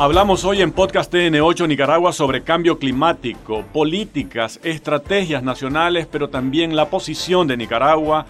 Hablamos 0.00 0.46
hoy 0.46 0.62
en 0.62 0.72
Podcast 0.72 1.12
TN8 1.12 1.68
Nicaragua 1.68 2.14
sobre 2.14 2.42
cambio 2.42 2.78
climático, 2.78 3.66
políticas, 3.70 4.58
estrategias 4.62 5.42
nacionales, 5.42 6.06
pero 6.10 6.30
también 6.30 6.74
la 6.74 6.88
posición 6.88 7.46
de 7.46 7.58
Nicaragua 7.58 8.24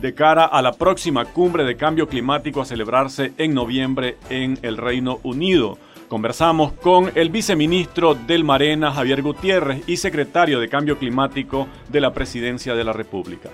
de 0.00 0.14
cara 0.14 0.44
a 0.44 0.62
la 0.62 0.74
próxima 0.74 1.24
cumbre 1.24 1.64
de 1.64 1.76
cambio 1.76 2.06
climático 2.06 2.60
a 2.60 2.64
celebrarse 2.64 3.32
en 3.38 3.54
noviembre 3.54 4.18
en 4.30 4.56
el 4.62 4.76
Reino 4.76 5.18
Unido. 5.24 5.78
Conversamos 6.06 6.74
con 6.74 7.10
el 7.16 7.30
viceministro 7.30 8.14
del 8.14 8.44
Marena, 8.44 8.92
Javier 8.92 9.20
Gutiérrez, 9.20 9.82
y 9.88 9.96
secretario 9.96 10.60
de 10.60 10.68
Cambio 10.68 10.96
Climático 10.96 11.66
de 11.88 12.02
la 12.02 12.14
Presidencia 12.14 12.76
de 12.76 12.84
la 12.84 12.92
República. 12.92 13.50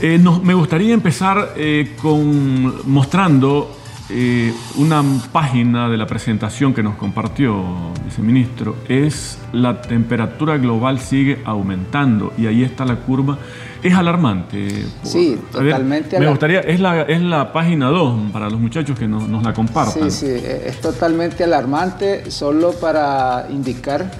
Eh, 0.00 0.18
me 0.44 0.54
gustaría 0.54 0.94
empezar 0.94 1.54
eh, 1.56 1.96
con 2.00 2.90
mostrando 2.90 3.77
eh, 4.10 4.54
una 4.76 5.04
página 5.32 5.90
de 5.90 5.98
la 5.98 6.06
presentación 6.06 6.72
que 6.72 6.82
nos 6.82 6.96
compartió, 6.96 7.62
viceministro, 8.06 8.76
es 8.88 9.38
la 9.52 9.82
temperatura 9.82 10.56
global 10.56 10.98
sigue 10.98 11.42
aumentando 11.44 12.32
y 12.38 12.46
ahí 12.46 12.62
está 12.62 12.86
la 12.86 12.96
curva. 12.96 13.38
Es 13.82 13.94
alarmante. 13.94 14.86
Sí, 15.02 15.38
totalmente. 15.52 16.18
me 16.18 16.28
gustaría, 16.28 16.60
es 16.60 16.80
la, 16.80 17.02
es 17.02 17.20
la 17.20 17.52
página 17.52 17.88
2 17.88 18.32
para 18.32 18.48
los 18.48 18.58
muchachos 18.58 18.98
que 18.98 19.06
nos, 19.06 19.42
la 19.42 19.52
compartan. 19.52 20.10
Sí, 20.10 20.26
sí, 20.26 20.42
es 20.42 20.80
totalmente 20.80 21.44
alarmante, 21.44 22.30
solo 22.30 22.72
para 22.72 23.46
indicar 23.50 24.10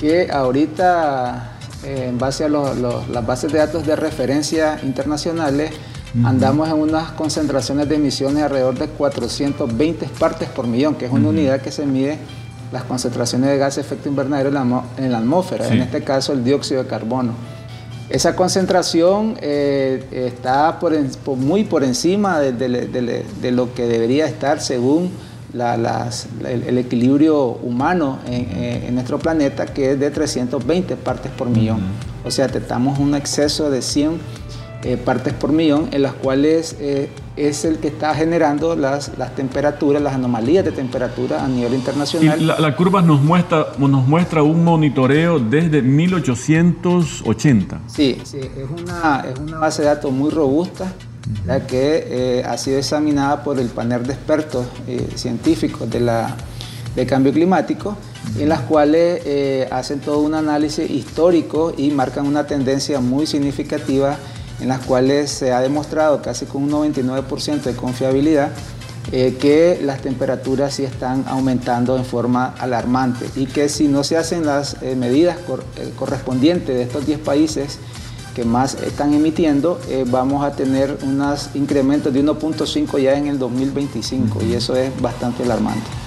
que 0.00 0.30
ahorita, 0.30 1.58
eh, 1.82 2.06
en 2.08 2.18
base 2.18 2.44
a 2.44 2.48
las 2.48 3.26
bases 3.26 3.52
de 3.52 3.58
datos 3.58 3.84
de 3.84 3.96
referencia 3.96 4.78
internacionales, 4.84 5.72
andamos 6.22 6.68
en 6.68 6.74
unas 6.74 7.10
concentraciones 7.12 7.88
de 7.88 7.96
emisiones 7.96 8.42
alrededor 8.42 8.78
de 8.78 8.88
420 8.88 10.06
partes 10.18 10.48
por 10.48 10.66
millón, 10.66 10.94
que 10.94 11.06
es 11.06 11.12
una 11.12 11.28
unidad 11.28 11.60
que 11.60 11.72
se 11.72 11.86
mide 11.86 12.18
las 12.72 12.84
concentraciones 12.84 13.50
de 13.50 13.58
gas 13.58 13.76
de 13.76 13.80
efecto 13.80 14.08
invernadero 14.08 14.48
en 14.48 15.12
la, 15.12 15.18
atmósfera, 15.18 15.68
en 15.68 15.80
este 15.80 16.02
caso 16.02 16.32
el 16.32 16.44
dióxido 16.44 16.82
de 16.82 16.88
carbono. 16.88 17.32
Esa 18.10 18.36
concentración 18.36 19.36
eh, 19.40 20.04
está 20.12 20.78
muy 21.36 21.64
por 21.64 21.84
encima 21.84 22.38
de, 22.40 23.50
lo 23.50 23.74
que 23.74 23.86
debería 23.86 24.26
estar 24.26 24.60
según 24.60 25.10
el, 25.54 26.78
equilibrio 26.78 27.46
humano 27.46 28.18
en, 28.26 28.94
nuestro 28.94 29.18
planeta, 29.18 29.66
que 29.66 29.92
es 29.92 30.00
de 30.00 30.10
320 30.10 30.96
partes 30.96 31.32
por 31.32 31.48
millón. 31.48 31.80
O 32.24 32.30
sea, 32.30 32.46
estamos 32.46 32.98
un 32.98 33.14
exceso 33.14 33.70
de 33.70 33.82
100 33.82 34.18
eh, 34.84 34.98
partes 34.98 35.32
por 35.32 35.50
millón, 35.50 35.88
en 35.92 36.02
las 36.02 36.12
cuales 36.12 36.76
eh, 36.78 37.08
es 37.36 37.64
el 37.64 37.78
que 37.78 37.88
está 37.88 38.14
generando 38.14 38.76
las, 38.76 39.16
las 39.16 39.34
temperaturas, 39.34 40.02
las 40.02 40.12
anomalías 40.12 40.62
de 40.62 40.72
temperatura 40.72 41.42
a 41.42 41.48
nivel 41.48 41.72
internacional. 41.72 42.38
Y 42.38 42.44
la, 42.44 42.76
curva 42.76 43.00
nos 43.00 43.22
muestra, 43.22 43.68
nos 43.78 44.06
muestra 44.06 44.42
un 44.42 44.62
monitoreo 44.62 45.38
desde 45.38 45.80
1880. 45.80 47.80
Sí, 47.86 48.20
sí 48.24 48.40
es, 48.40 48.68
una, 48.68 49.24
es 49.26 49.38
una 49.38 49.58
base 49.58 49.80
de 49.80 49.88
datos 49.88 50.12
muy 50.12 50.30
robusta, 50.30 50.92
la 51.46 51.66
que 51.66 52.04
eh, 52.06 52.44
ha 52.44 52.58
sido 52.58 52.76
examinada 52.76 53.42
por 53.42 53.58
el 53.58 53.68
panel 53.68 54.06
de 54.06 54.12
expertos 54.12 54.66
científicos 55.14 55.88
de 55.88 56.00
la, 56.00 56.36
de 56.94 57.06
cambio 57.06 57.32
climático, 57.32 57.96
en 58.38 58.50
las 58.50 58.60
cuales 58.60 59.22
hacen 59.72 60.00
todo 60.00 60.18
un 60.18 60.34
análisis 60.34 60.90
histórico 60.90 61.72
y 61.74 61.90
marcan 61.90 62.26
una 62.26 62.46
tendencia 62.46 63.00
muy 63.00 63.26
significativa 63.26 64.18
en 64.60 64.68
las 64.68 64.80
cuales 64.80 65.30
se 65.30 65.52
ha 65.52 65.60
demostrado 65.60 66.22
casi 66.22 66.46
con 66.46 66.62
un 66.62 66.70
99% 66.70 67.62
de 67.62 67.74
confiabilidad 67.74 68.50
eh, 69.12 69.36
que 69.38 69.80
las 69.82 70.00
temperaturas 70.00 70.74
sí 70.74 70.84
están 70.84 71.24
aumentando 71.28 71.96
en 71.96 72.04
forma 72.04 72.54
alarmante 72.58 73.26
y 73.36 73.46
que 73.46 73.68
si 73.68 73.86
no 73.86 74.02
se 74.02 74.16
hacen 74.16 74.46
las 74.46 74.82
eh, 74.82 74.96
medidas 74.96 75.36
eh, 75.38 75.92
correspondientes 75.94 76.74
de 76.74 76.82
estos 76.82 77.04
10 77.04 77.18
países 77.18 77.78
que 78.34 78.44
más 78.44 78.74
están 78.74 79.14
emitiendo, 79.14 79.78
vamos 80.06 80.44
a 80.44 80.50
tener 80.56 80.98
unos 81.04 81.50
incrementos 81.54 82.12
de 82.12 82.24
1.5 82.24 83.00
ya 83.00 83.16
en 83.16 83.28
el 83.28 83.38
2025 83.38 84.42
y 84.42 84.54
eso 84.54 84.74
es 84.74 84.90
bastante 85.00 85.44
alarmante. 85.44 86.03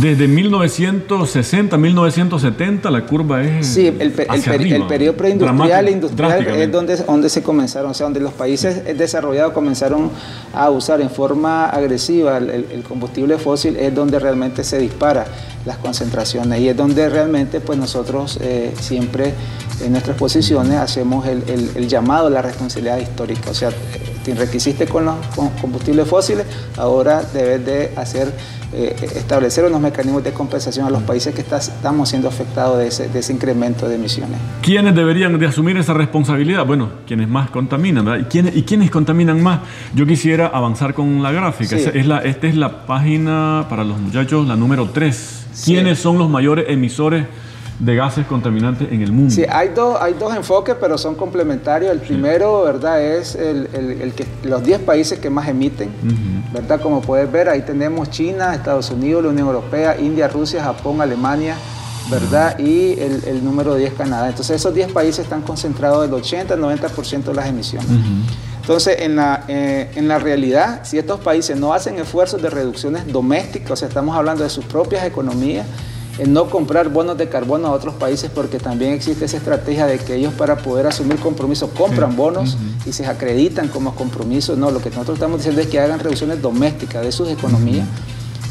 Desde 0.00 0.26
1960, 0.26 1.76
1970 1.76 2.90
la 2.90 3.06
curva 3.06 3.42
es. 3.42 3.66
Sí, 3.66 3.86
el, 3.86 4.10
periodo 4.12 5.16
preindustrial 5.16 5.88
e 5.88 5.90
industrial 5.92 6.46
es 6.46 6.72
donde, 6.72 6.96
donde 6.96 7.28
se 7.28 7.42
comenzaron, 7.42 7.92
o 7.92 7.94
sea, 7.94 8.04
donde 8.04 8.20
los 8.20 8.32
países 8.32 8.84
desarrollados 8.98 9.52
comenzaron 9.52 10.10
a 10.52 10.70
usar 10.70 11.00
en 11.00 11.10
forma 11.10 11.66
agresiva 11.66 12.38
el, 12.38 12.82
combustible 12.88 13.38
fósil, 13.38 13.76
es 13.76 13.94
donde 13.94 14.18
realmente 14.18 14.64
se 14.64 14.78
dispara 14.78 15.26
las 15.64 15.78
concentraciones 15.78 16.60
y 16.60 16.68
es 16.68 16.76
donde 16.76 17.08
realmente 17.08 17.60
pues 17.60 17.78
nosotros 17.78 18.38
eh, 18.42 18.74
siempre 18.78 19.32
en 19.82 19.92
nuestras 19.92 20.16
posiciones 20.16 20.76
hacemos 20.76 21.26
el, 21.26 21.88
llamado 21.88 22.26
a 22.26 22.30
la 22.30 22.42
responsabilidad 22.42 22.98
histórica. 22.98 23.50
O 23.50 23.54
sea, 23.54 23.70
te 24.24 24.32
enriqueciste 24.32 24.86
con 24.86 25.04
los 25.04 25.16
combustibles 25.60 26.08
fósiles, 26.08 26.46
ahora 26.76 27.22
debes 27.32 27.64
de 27.64 27.92
hacer 27.96 28.32
eh, 28.76 28.96
establecer 29.14 29.64
unos 29.64 29.80
mecanismos 29.80 30.24
de 30.24 30.32
compensación 30.32 30.86
a 30.86 30.90
los 30.90 31.02
países 31.04 31.34
que 31.34 31.42
estamos 31.42 32.08
siendo 32.08 32.28
afectados 32.28 32.78
de 32.78 32.88
ese, 32.88 33.32
incremento 33.32 33.88
de 33.88 33.94
emisiones. 33.94 34.38
¿Quiénes 34.62 34.94
deberían 34.94 35.38
de 35.38 35.46
asumir 35.46 35.76
esa 35.76 35.94
responsabilidad? 35.94 36.66
Bueno, 36.66 36.90
quienes 37.06 37.28
más 37.28 37.50
contaminan, 37.50 38.04
¿verdad? 38.04 38.26
¿Y 38.26 38.62
quiénes, 38.62 38.86
y 38.86 38.88
contaminan 38.88 39.42
más? 39.42 39.60
Yo 39.94 40.06
quisiera 40.06 40.48
avanzar 40.48 40.92
con 40.92 41.22
la 41.22 41.30
gráfica. 41.30 41.76
Es 41.76 42.06
la, 42.06 42.18
esta 42.18 42.48
es 42.48 42.56
la 42.56 42.84
página 42.86 43.66
para 43.70 43.84
los 43.84 44.00
muchachos, 44.00 44.46
la 44.48 44.56
número 44.56 44.90
3. 44.92 45.46
¿Quiénes 45.64 46.00
son 46.00 46.18
los 46.18 46.28
mayores 46.28 46.66
emisores? 46.68 47.26
De 47.78 47.96
gases 47.96 48.26
contaminantes 48.26 48.90
en 48.90 49.02
el 49.02 49.12
mundo. 49.12 49.34
Sí, 49.34 49.44
hay 49.48 49.70
dos, 49.70 49.98
hay 50.00 50.14
dos 50.14 50.34
enfoques, 50.34 50.76
pero 50.80 50.96
son 50.96 51.14
complementarios. 51.14 51.90
El 51.90 52.00
primero, 52.00 52.62
¿verdad?, 52.62 53.02
es 53.02 53.34
el, 53.34 53.68
el, 53.74 54.12
que, 54.12 54.26
los 54.44 54.62
10 54.62 54.80
países 54.80 55.18
que 55.18 55.30
más 55.30 55.48
emiten, 55.48 55.90
¿verdad? 56.52 56.80
Como 56.80 57.00
puedes 57.00 57.30
ver, 57.30 57.48
ahí 57.48 57.62
tenemos 57.62 58.10
China, 58.10 58.54
Estados 58.54 58.90
Unidos, 58.90 59.24
la 59.24 59.30
Unión 59.30 59.48
Europea, 59.48 59.98
India, 59.98 60.28
Rusia, 60.28 60.62
Japón, 60.62 61.00
Alemania, 61.00 61.56
¿verdad? 62.10 62.58
Y 62.58 62.98
el, 63.00 63.44
número 63.44 63.74
10, 63.74 63.94
Canadá. 63.94 64.28
Entonces, 64.28 64.56
esos 64.56 64.74
10 64.74 64.92
países 64.92 65.24
están 65.24 65.42
concentrados 65.42 66.02
del 66.02 66.14
80 66.14 66.54
al 66.54 66.60
90% 66.60 67.24
de 67.24 67.34
las 67.34 67.48
emisiones. 67.48 67.88
Entonces, 68.60 68.96
en 69.00 69.16
la, 69.16 69.44
eh, 69.48 69.90
en 69.94 70.08
la 70.08 70.18
realidad, 70.18 70.80
si 70.84 70.96
estos 70.96 71.20
países 71.20 71.58
no 71.58 71.74
hacen 71.74 71.98
esfuerzos 71.98 72.40
de 72.40 72.50
reducciones 72.50 73.06
domésticas, 73.12 73.72
o 73.72 73.76
sea, 73.76 73.88
estamos 73.88 74.16
hablando 74.16 74.44
de 74.44 74.50
sus 74.50 74.64
propias 74.64 75.04
economías, 75.04 75.66
en 76.18 76.32
no 76.32 76.48
comprar 76.48 76.90
bonos 76.90 77.18
de 77.18 77.28
carbono 77.28 77.68
a 77.68 77.72
otros 77.72 77.94
países 77.94 78.30
porque 78.32 78.58
también 78.58 78.92
existe 78.92 79.24
esa 79.24 79.36
estrategia 79.36 79.86
de 79.86 79.98
que 79.98 80.14
ellos 80.14 80.32
para 80.34 80.56
poder 80.56 80.86
asumir 80.86 81.16
compromisos 81.18 81.70
compran 81.70 82.14
bonos 82.16 82.56
y 82.86 82.92
se 82.92 83.06
acreditan 83.06 83.68
como 83.68 83.94
compromisos. 83.94 84.56
No, 84.56 84.70
lo 84.70 84.80
que 84.80 84.90
nosotros 84.90 85.16
estamos 85.16 85.38
diciendo 85.38 85.60
es 85.60 85.66
que 85.66 85.80
hagan 85.80 85.98
reducciones 85.98 86.40
domésticas 86.40 87.04
de 87.04 87.12
sus 87.12 87.28
economías. 87.28 87.86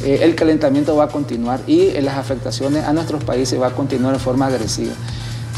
Eh, 0.03 0.19
el 0.23 0.35
calentamiento 0.35 0.95
va 0.95 1.05
a 1.05 1.07
continuar 1.07 1.61
y 1.65 1.91
las 2.01 2.17
afectaciones 2.17 2.83
a 2.83 2.91
nuestros 2.91 3.23
países 3.23 3.59
va 3.59 3.67
a 3.67 3.71
continuar 3.71 4.13
en 4.13 4.19
forma 4.19 4.47
agresiva. 4.47 4.93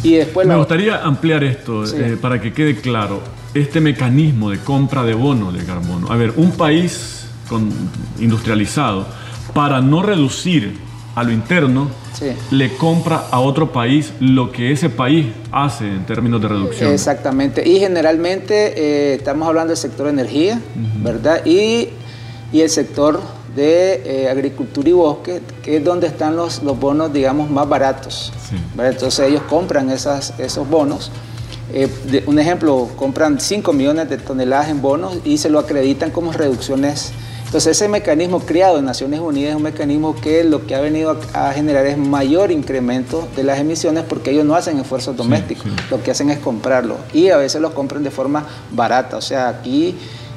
Y 0.03 0.15
después 0.15 0.45
Me 0.47 0.55
gustaría 0.55 1.03
ampliar 1.03 1.43
esto 1.43 1.83
eh, 1.85 2.17
para 2.21 2.39
que 2.39 2.53
quede 2.53 2.75
claro. 2.75 3.21
Este 3.55 3.81
mecanismo 3.81 4.51
de 4.51 4.59
compra 4.59 5.03
de 5.03 5.15
bonos 5.15 5.53
de 5.53 5.63
carbono. 5.63 6.11
A 6.11 6.15
ver, 6.15 6.33
un 6.35 6.51
país 6.51 7.25
con, 7.49 7.71
industrializado, 8.19 9.07
para 9.53 9.81
no 9.81 10.03
reducir 10.03 10.77
a 11.15 11.23
lo 11.23 11.31
interno, 11.31 11.89
le 12.51 12.75
compra 12.75 13.27
a 13.31 13.39
otro 13.39 13.71
país 13.71 14.11
lo 14.19 14.51
que 14.51 14.71
ese 14.71 14.89
país 14.89 15.27
hace 15.51 15.87
en 15.87 16.05
términos 16.05 16.41
de 16.41 16.49
reducción. 16.49 16.91
Exactamente. 16.91 17.67
Y 17.67 17.79
generalmente 17.79 18.73
eh, 18.75 19.15
estamos 19.15 19.47
hablando 19.47 19.69
del 19.69 19.77
sector 19.77 20.07
de 20.07 20.11
energía, 20.11 20.61
¿verdad? 21.01 21.45
Y, 21.45 21.89
el 22.53 22.69
sector 22.69 23.19
de 23.53 24.01
eh, 24.05 24.29
agricultura 24.29 24.87
y 24.87 24.93
bosque, 24.93 25.41
que 25.61 25.77
es 25.77 25.83
donde 25.83 26.07
están 26.07 26.37
los, 26.37 26.63
los 26.63 26.79
bonos, 26.79 27.11
digamos, 27.11 27.49
más 27.49 27.67
baratos. 27.67 28.31
Entonces 28.77 29.27
ellos 29.27 29.41
compran 29.49 29.89
esas, 29.89 30.33
esos 30.39 30.69
bonos. 30.69 31.11
Eh, 31.73 31.89
un 32.27 32.39
ejemplo, 32.39 32.89
compran 32.95 33.41
5 33.41 33.73
millones 33.73 34.09
de 34.09 34.17
toneladas 34.17 34.69
en 34.69 34.81
bonos 34.81 35.17
y 35.25 35.37
se 35.37 35.49
lo 35.49 35.59
acreditan 35.59 36.11
como 36.11 36.31
reducciones 36.31 37.11
entonces 37.45 37.77
ese 37.77 37.87
mecanismo 37.87 38.39
creado 38.39 38.79
en 38.79 38.85
Naciones 38.85 39.19
Unidas 39.19 39.51
es 39.51 39.55
un 39.55 39.63
mecanismo 39.63 40.15
que 40.15 40.43
lo 40.43 40.65
que 40.65 40.75
ha 40.75 40.81
venido 40.81 41.17
a, 41.33 41.51
generar 41.53 41.85
es 41.85 41.97
mayor 41.97 42.51
incremento 42.51 43.27
de 43.35 43.43
las 43.43 43.59
emisiones 43.59 44.03
porque 44.03 44.31
ellos 44.31 44.45
no 44.45 44.55
hacen 44.55 44.77
esfuerzos 44.79 45.15
domésticos, 45.15 45.65
lo 45.89 46.03
que 46.03 46.11
hacen 46.11 46.29
es 46.29 46.39
comprarlo 46.39 46.97
y 47.13 47.29
a 47.29 47.37
veces 47.37 47.61
lo 47.61 47.73
compran 47.73 48.03
de 48.03 48.11
forma 48.11 48.45
barata. 48.71 49.17
O 49.17 49.21
sea, 49.21 49.47
aquí 49.47 49.95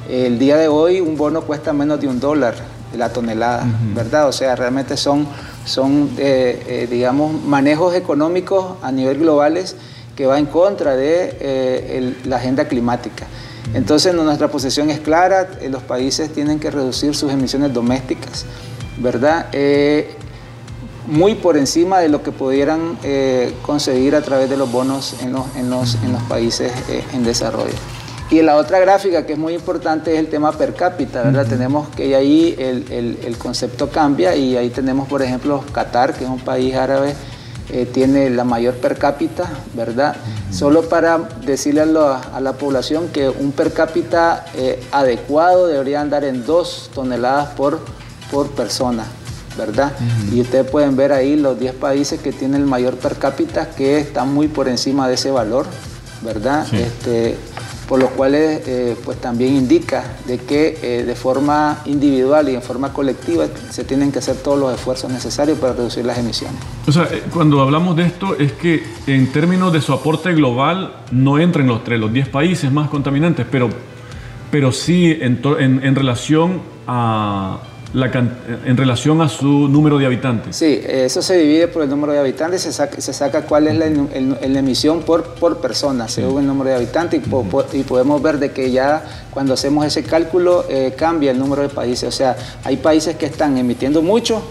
el 0.09 0.39
día 0.39 0.57
de 0.57 0.67
hoy 0.67 1.01
un 1.01 1.17
bono 1.17 1.41
cuesta 1.41 1.73
menos 1.73 1.99
de 1.99 2.07
un 2.07 2.19
dólar 2.19 2.55
de 2.91 2.97
la 2.97 3.09
tonelada, 3.09 3.65
¿verdad? 3.93 4.27
O 4.27 4.31
sea, 4.31 4.55
realmente 4.55 4.97
son, 4.97 5.27
son 5.65 6.09
eh, 6.17 6.63
eh, 6.67 6.87
digamos, 6.89 7.43
manejos 7.43 7.93
económicos 7.95 8.77
a 8.81 8.91
nivel 8.91 9.19
globales 9.19 9.75
que 10.15 10.25
va 10.25 10.39
en 10.39 10.47
contra 10.47 10.95
de 10.95 11.37
eh, 11.39 12.15
la 12.25 12.37
agenda 12.37 12.67
climática. 12.67 13.27
Entonces 13.73 14.13
nuestra 14.13 14.47
posición 14.47 14.89
es 14.89 14.99
clara, 14.99 15.49
eh, 15.61 15.69
los 15.69 15.83
países 15.83 16.33
tienen 16.33 16.59
que 16.59 16.71
reducir 16.71 17.15
sus 17.15 17.31
emisiones 17.31 17.73
domésticas, 17.73 18.45
¿verdad? 18.97 19.47
Eh, 19.51 20.09
muy 21.05 21.35
por 21.35 21.57
encima 21.57 21.99
de 21.99 22.09
lo 22.09 22.23
que 22.23 22.31
pudieran 22.31 22.97
eh, 23.03 23.53
conseguir 23.61 24.15
a 24.15 24.21
través 24.21 24.49
de 24.49 24.57
los 24.57 24.71
bonos 24.71 25.15
en 25.21 25.33
los, 25.33 25.55
en 25.55 25.69
los, 25.69 25.95
en 26.03 26.11
los 26.13 26.21
países 26.23 26.71
en 27.13 27.23
desarrollo. 27.23 27.73
Y 28.31 28.43
la 28.43 28.57
otra 28.57 28.79
gráfica 28.79 29.25
que 29.25 29.33
es 29.33 29.39
muy 29.39 29.55
importante 29.55 30.13
es 30.13 30.19
el 30.19 30.27
tema 30.27 30.51
per 30.51 30.75
cápita, 30.75 31.23
¿verdad? 31.23 31.47
Tenemos 31.47 31.89
que 31.89 32.15
ahí 32.15 32.55
el, 32.59 32.85
el, 32.91 33.19
el, 33.25 33.37
concepto 33.39 33.89
cambia 33.89 34.35
y 34.35 34.55
ahí 34.55 34.69
tenemos, 34.69 35.07
por 35.07 35.23
ejemplo, 35.23 35.63
Qatar, 35.71 36.13
que 36.13 36.25
es 36.25 36.29
un 36.29 36.39
país 36.39 36.75
árabe, 36.75 37.15
eh, 37.71 37.85
tiene 37.85 38.31
la 38.31 38.43
mayor 38.43 38.75
per 38.75 38.97
cápita, 38.97 39.47
¿verdad? 39.75 40.15
Solo 40.51 40.89
para 40.89 41.29
decirle 41.45 41.81
a 41.81 41.85
la, 41.85 42.17
a 42.17 42.39
la, 42.39 42.53
población 42.53 43.09
que 43.09 43.29
un 43.29 43.51
per 43.51 43.73
cápita 43.73 44.45
eh, 44.55 44.83
adecuado 44.91 45.67
debería 45.67 46.01
andar 46.01 46.23
en 46.23 46.45
dos 46.45 46.89
toneladas 46.95 47.49
por, 47.49 47.79
por 48.31 48.49
persona, 48.51 49.05
¿verdad? 49.55 49.91
Y 50.33 50.41
ustedes 50.41 50.67
pueden 50.67 50.95
ver 50.95 51.11
ahí 51.11 51.35
los 51.35 51.59
10 51.59 51.75
países 51.75 52.19
que 52.19 52.31
tienen 52.31 52.61
el 52.61 52.67
mayor 52.67 52.95
per 52.95 53.17
cápita 53.17 53.69
que 53.69 53.99
están 53.99 54.33
muy 54.33 54.47
por 54.47 54.67
encima 54.67 55.07
de 55.07 55.13
ese 55.13 55.29
valor, 55.29 55.67
¿verdad? 56.21 56.65
Este, 56.73 57.37
por 57.89 57.99
lo 57.99 58.09
cual 58.09 58.35
eh, 58.35 58.95
pues 59.03 59.19
también 59.19 59.55
indica 59.55 60.17
de 60.27 60.37
que 60.37 60.77
eh, 60.83 61.03
de 61.03 61.15
forma 61.15 61.81
individual 61.85 62.47
y 62.47 62.53
en 62.53 62.61
forma 62.61 62.93
colectiva 62.93 63.47
se 63.71 63.83
tienen 63.83 64.11
que 64.11 64.19
hacer 64.19 64.35
todos 64.37 64.59
los 64.59 64.71
esfuerzos 64.75 65.11
necesarios 65.11 65.57
para 65.57 65.73
reducir 65.73 66.05
las 66.05 66.19
emisiones. 66.19 66.61
O 66.87 66.91
sea, 66.91 67.05
eh, 67.05 67.23
cuando 67.33 67.59
hablamos 67.61 67.95
de 67.95 68.03
esto 68.05 68.37
es 68.37 68.51
que 68.51 68.83
en 69.07 69.31
términos 69.31 69.73
de 69.73 69.81
su 69.81 69.91
aporte 69.91 70.31
global 70.35 70.97
no 71.11 71.39
entran 71.39 71.65
los 71.65 71.83
tres, 71.83 71.99
los 71.99 72.13
10 72.13 72.29
países 72.29 72.71
más 72.71 72.91
contaminantes, 72.91 73.47
pero, 73.49 73.69
pero 74.51 74.71
sí 74.71 75.17
en, 75.19 75.41
en, 75.57 75.83
en 75.83 75.95
relación 75.95 76.61
a, 76.85 77.57
la, 77.93 78.11
en 78.65 78.77
relación 78.77 79.21
a 79.21 79.29
su 79.29 79.67
número 79.67 79.97
de 79.97 80.05
habitantes. 80.05 80.55
Sí, 80.55 80.79
eso 80.85 81.21
se 81.21 81.37
divide 81.37 81.67
por 81.67 81.83
el 81.83 81.89
número 81.89 82.13
de 82.13 82.19
habitantes, 82.19 82.61
se 82.61 82.71
saca, 82.71 83.01
se 83.01 83.13
saca 83.13 83.43
cuál 83.43 83.67
es 83.67 83.75
la, 83.75 83.85
el, 83.85 84.55
emisión 84.55 85.01
por, 85.01 85.23
por 85.35 85.57
persona, 85.57 86.07
según 86.07 86.33
sí. 86.33 86.37
el 86.39 86.47
número 86.47 86.69
de 86.69 86.75
habitantes, 86.75 87.21
y, 87.25 87.29
po, 87.29 87.45
y, 87.73 87.83
podemos 87.83 88.21
ver 88.21 88.39
de 88.39 88.51
que 88.51 88.71
ya 88.71 89.03
cuando 89.31 89.55
hacemos 89.55 89.85
ese 89.85 90.03
cálculo 90.03 90.65
eh, 90.69 90.93
cambia 90.97 91.31
el 91.31 91.39
número 91.39 91.63
de 91.63 91.69
países. 91.69 92.07
O 92.07 92.11
sea, 92.11 92.35
hay 92.63 92.77
países 92.77 93.15
que 93.15 93.25
están 93.25 93.57
emitiendo 93.57 94.01
mucho, 94.01 94.43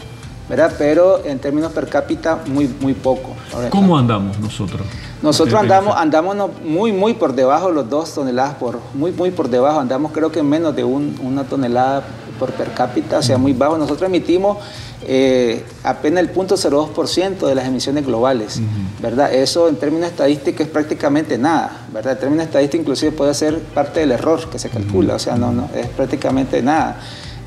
¿verdad? 0.48 0.74
pero 0.76 1.24
en 1.24 1.38
términos 1.38 1.72
per 1.72 1.88
cápita 1.88 2.40
muy, 2.46 2.68
muy 2.80 2.94
poco. 2.94 3.36
¿Cómo 3.70 3.96
andamos 3.96 4.38
nosotros? 4.40 4.82
Nosotros 5.22 5.60
andamos, 5.60 5.96
andamos 5.96 6.50
muy, 6.64 6.92
muy 6.92 7.14
por 7.14 7.34
debajo, 7.34 7.70
los 7.70 7.88
dos 7.88 8.14
toneladas 8.14 8.54
por, 8.54 8.78
muy, 8.94 9.12
muy 9.12 9.30
por 9.30 9.48
debajo, 9.48 9.80
andamos 9.80 10.12
creo 10.12 10.30
que 10.30 10.42
menos 10.42 10.74
de 10.74 10.84
un, 10.84 11.18
una 11.22 11.44
tonelada 11.44 12.04
por 12.38 12.52
per 12.52 12.72
cápita, 12.72 13.18
o 13.18 13.22
sea, 13.22 13.38
muy 13.38 13.52
bajo. 13.52 13.76
Nosotros 13.76 14.08
emitimos 14.08 14.58
eh, 15.06 15.64
apenas 15.84 16.24
el 16.24 16.34
0.02% 16.34 17.46
de 17.46 17.54
las 17.54 17.66
emisiones 17.66 18.06
globales, 18.06 18.56
uh 18.56 18.60
-huh. 18.60 19.02
¿verdad? 19.02 19.32
Eso 19.32 19.68
en 19.68 19.76
términos 19.76 20.10
estadísticos 20.10 20.62
es 20.62 20.68
prácticamente 20.68 21.38
nada, 21.38 21.86
¿verdad? 21.92 22.14
En 22.14 22.18
términos 22.20 22.46
estadísticos 22.46 22.80
inclusive 22.82 23.12
puede 23.12 23.34
ser 23.34 23.58
parte 23.60 24.00
del 24.00 24.12
error 24.12 24.48
que 24.50 24.58
se 24.58 24.68
calcula, 24.70 25.14
uh 25.14 25.16
-huh. 25.16 25.16
o 25.16 25.18
sea, 25.18 25.36
no, 25.36 25.52
no, 25.52 25.68
es 25.74 25.86
prácticamente 25.88 26.62
nada. 26.62 27.00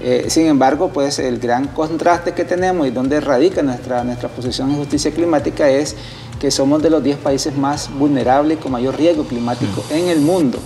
Eh, 0.04 0.26
sin 0.30 0.48
embargo, 0.48 0.90
pues 0.92 1.20
el 1.20 1.38
gran 1.38 1.68
contraste 1.68 2.34
que 2.34 2.44
tenemos 2.44 2.88
y 2.88 2.90
donde 2.90 3.20
radica 3.22 3.62
nuestra, 3.62 4.04
nuestra 4.04 4.30
posición 4.30 4.72
en 4.72 4.78
justicia 4.78 5.12
climática 5.12 5.70
es 5.70 5.96
que 6.40 6.50
somos 6.50 6.82
de 6.82 6.90
los 6.90 7.04
10 7.04 7.18
países 7.18 7.56
más 7.56 7.88
vulnerables 8.00 8.58
con 8.58 8.72
mayor 8.72 8.98
riesgo 8.98 9.26
climático 9.26 9.84
en 9.92 10.08
el 10.08 10.20
mundo. 10.22 10.58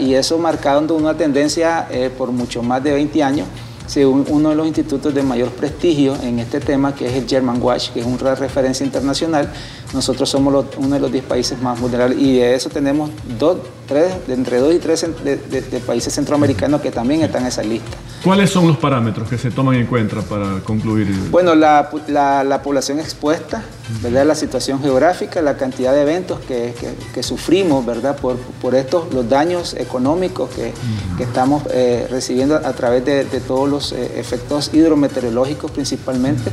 Y 0.00 0.14
eso 0.14 0.38
marcando 0.38 0.94
una 0.94 1.16
tendencia 1.16 1.88
eh, 1.90 2.10
por 2.16 2.30
mucho 2.30 2.62
más 2.62 2.82
de 2.82 2.92
20 2.92 3.22
años, 3.22 3.48
según 3.86 4.26
uno 4.28 4.50
de 4.50 4.54
los 4.54 4.66
institutos 4.66 5.14
de 5.14 5.22
mayor 5.22 5.50
prestigio 5.50 6.14
en 6.22 6.38
este 6.38 6.60
tema, 6.60 6.94
que 6.94 7.06
es 7.06 7.14
el 7.14 7.26
German 7.26 7.60
Watch, 7.60 7.90
que 7.90 8.00
es 8.00 8.06
una 8.06 8.34
referencia 8.34 8.84
internacional, 8.84 9.50
nosotros 9.94 10.28
somos 10.28 10.66
uno 10.76 10.94
de 10.94 11.00
los 11.00 11.10
10 11.10 11.24
países 11.24 11.60
más 11.60 11.80
vulnerables. 11.80 12.18
Y 12.18 12.38
de 12.38 12.54
eso 12.54 12.68
tenemos 12.68 13.10
dos, 13.38 13.58
tres, 13.86 14.12
entre 14.28 14.58
2 14.58 14.74
y 14.74 14.78
3 14.78 15.06
de, 15.24 15.36
de, 15.36 15.60
de, 15.62 15.80
países 15.80 16.14
centroamericanos 16.14 16.80
que 16.80 16.90
también 16.90 17.22
están 17.22 17.42
en 17.42 17.48
esa 17.48 17.62
lista. 17.62 17.96
¿Cuáles 18.22 18.50
son 18.50 18.66
los 18.66 18.76
parámetros 18.76 19.28
que 19.28 19.38
se 19.38 19.50
toman 19.50 19.76
en 19.76 19.86
cuenta 19.86 20.20
para 20.22 20.60
concluir? 20.60 21.08
Bueno, 21.30 21.54
la, 21.54 21.88
la, 22.08 22.42
la 22.42 22.62
población 22.62 22.98
expuesta, 22.98 23.62
¿verdad? 24.02 24.26
la 24.26 24.34
situación 24.34 24.80
geográfica, 24.82 25.40
la 25.40 25.56
cantidad 25.56 25.92
de 25.92 26.02
eventos 26.02 26.40
que, 26.40 26.74
que, 27.14 27.22
sufrimos 27.22 27.86
¿verdad? 27.86 28.16
Por, 28.16 28.36
por, 28.36 28.74
estos, 28.74 29.12
los 29.14 29.28
daños 29.28 29.74
económicos 29.74 30.50
que, 30.50 30.72
que 31.16 31.22
estamos 31.22 31.62
eh, 31.70 32.06
recibiendo 32.10 32.56
a 32.56 32.72
través 32.72 33.04
de, 33.04 33.24
de 33.24 33.40
todos 33.40 33.68
los 33.68 33.92
eh, 33.92 34.18
efectos 34.18 34.70
hidrometeorológicos 34.72 35.70
principalmente. 35.70 36.50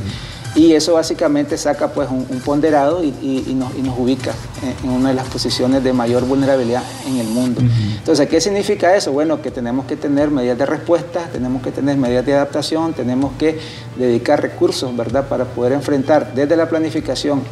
Y 0.56 0.72
eso 0.72 0.94
básicamente 0.94 1.58
saca 1.58 1.88
pues 1.88 2.08
un, 2.10 2.26
un 2.28 2.40
ponderado 2.40 3.04
y, 3.04 3.08
y, 3.22 3.44
y, 3.48 3.54
nos, 3.54 3.74
y, 3.76 3.82
nos, 3.82 3.96
ubica 3.98 4.32
en, 4.62 4.88
en, 4.88 4.96
una 4.96 5.10
de 5.10 5.14
las 5.14 5.28
posiciones 5.28 5.84
de 5.84 5.92
mayor 5.92 6.24
vulnerabilidad 6.24 6.82
en 7.06 7.18
el 7.18 7.26
mundo. 7.26 7.60
Uh 7.60 7.64
-huh. 7.64 7.98
Entonces, 7.98 8.26
¿qué 8.28 8.40
significa 8.40 8.96
eso? 8.96 9.12
Bueno, 9.12 9.42
que 9.42 9.50
tenemos 9.50 9.84
que 9.84 9.96
tener 9.96 10.30
medidas 10.30 10.56
de 10.56 10.64
respuesta, 10.64 11.28
tenemos 11.30 11.62
que 11.62 11.72
tener 11.72 11.98
medidas 11.98 12.24
de 12.24 12.34
adaptación, 12.34 12.94
tenemos 12.94 13.32
que 13.38 13.60
dedicar 13.96 14.40
recursos, 14.40 14.96
¿verdad?, 14.96 15.28
para 15.28 15.44
poder 15.44 15.72
enfrentar 15.72 16.32
desde 16.34 16.56
la 16.56 16.68
planificación 16.68 17.42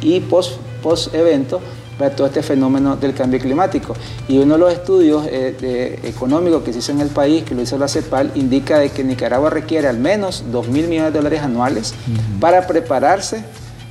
y 0.00 0.20
post, 0.20 0.52
post 0.82 1.12
evento 1.14 1.60
para 2.02 2.16
todo 2.16 2.26
este 2.26 2.42
fenómeno 2.42 2.96
del 2.96 3.14
cambio 3.14 3.38
climático. 3.38 3.94
Y 4.26 4.38
uno 4.38 4.54
de 4.54 4.58
los 4.58 4.72
estudios 4.72 5.24
eh, 5.26 5.54
de, 5.60 6.08
económicos 6.08 6.64
que 6.64 6.72
se 6.72 6.80
hizo 6.80 6.90
en 6.90 7.00
el 7.00 7.10
país, 7.10 7.44
que 7.44 7.54
lo 7.54 7.62
hizo 7.62 7.78
la 7.78 7.86
CEPAL, 7.86 8.32
indica 8.34 8.80
de 8.80 8.90
que 8.90 9.04
Nicaragua 9.04 9.50
requiere 9.50 9.86
al 9.86 9.98
menos 9.98 10.42
2 10.50 10.66
mil 10.66 10.88
millones 10.88 11.12
de 11.12 11.18
dólares 11.20 11.42
anuales 11.42 11.94
uh 12.08 12.10
-huh. 12.10 12.40
para 12.40 12.66
prepararse 12.66 13.44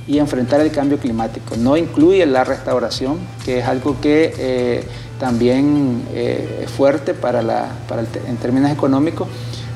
y 0.06 0.18
enfrentar 0.18 0.60
el 0.60 0.70
cambio 0.70 0.98
climático. 0.98 1.56
No 1.56 1.78
incluye 1.78 2.26
la 2.26 2.44
restauración, 2.44 3.18
que 3.46 3.60
es 3.60 3.66
algo 3.66 3.98
que 4.02 4.34
eh, 4.36 4.84
también 5.18 6.02
eh, 6.12 6.64
es 6.64 6.70
fuerte 6.70 7.14
para 7.14 7.40
la, 7.40 7.70
para 7.88 8.02
el, 8.02 8.08
en 8.28 8.36
términos 8.36 8.70
económicos. 8.70 9.26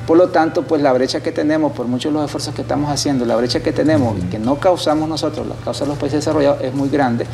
Por 0.05 0.15
lo 0.15 0.29
tanto, 0.29 0.61
pues 0.61 0.83
la 0.83 0.93
brecha 0.93 1.21
que 1.21 1.31
tenemos, 1.31 1.71
por 1.71 1.87
muchos 1.87 2.13
de 2.13 2.19
los 2.19 2.25
esfuerzos 2.25 2.53
que 2.53 2.61
estamos 2.61 2.91
haciendo, 2.91 3.25
la 3.25 3.35
brecha 3.35 3.61
que 3.61 3.71
tenemos 3.71 4.15
y 4.19 4.27
que 4.27 4.37
no 4.37 4.59
causamos 4.59 5.09
nosotros, 5.09 5.47
la 5.47 5.55
causa 5.55 5.85
los 5.85 5.97
países 5.97 6.19
desarrollados, 6.19 6.61
es 6.61 6.73
muy 6.75 6.89
grande 6.89 7.25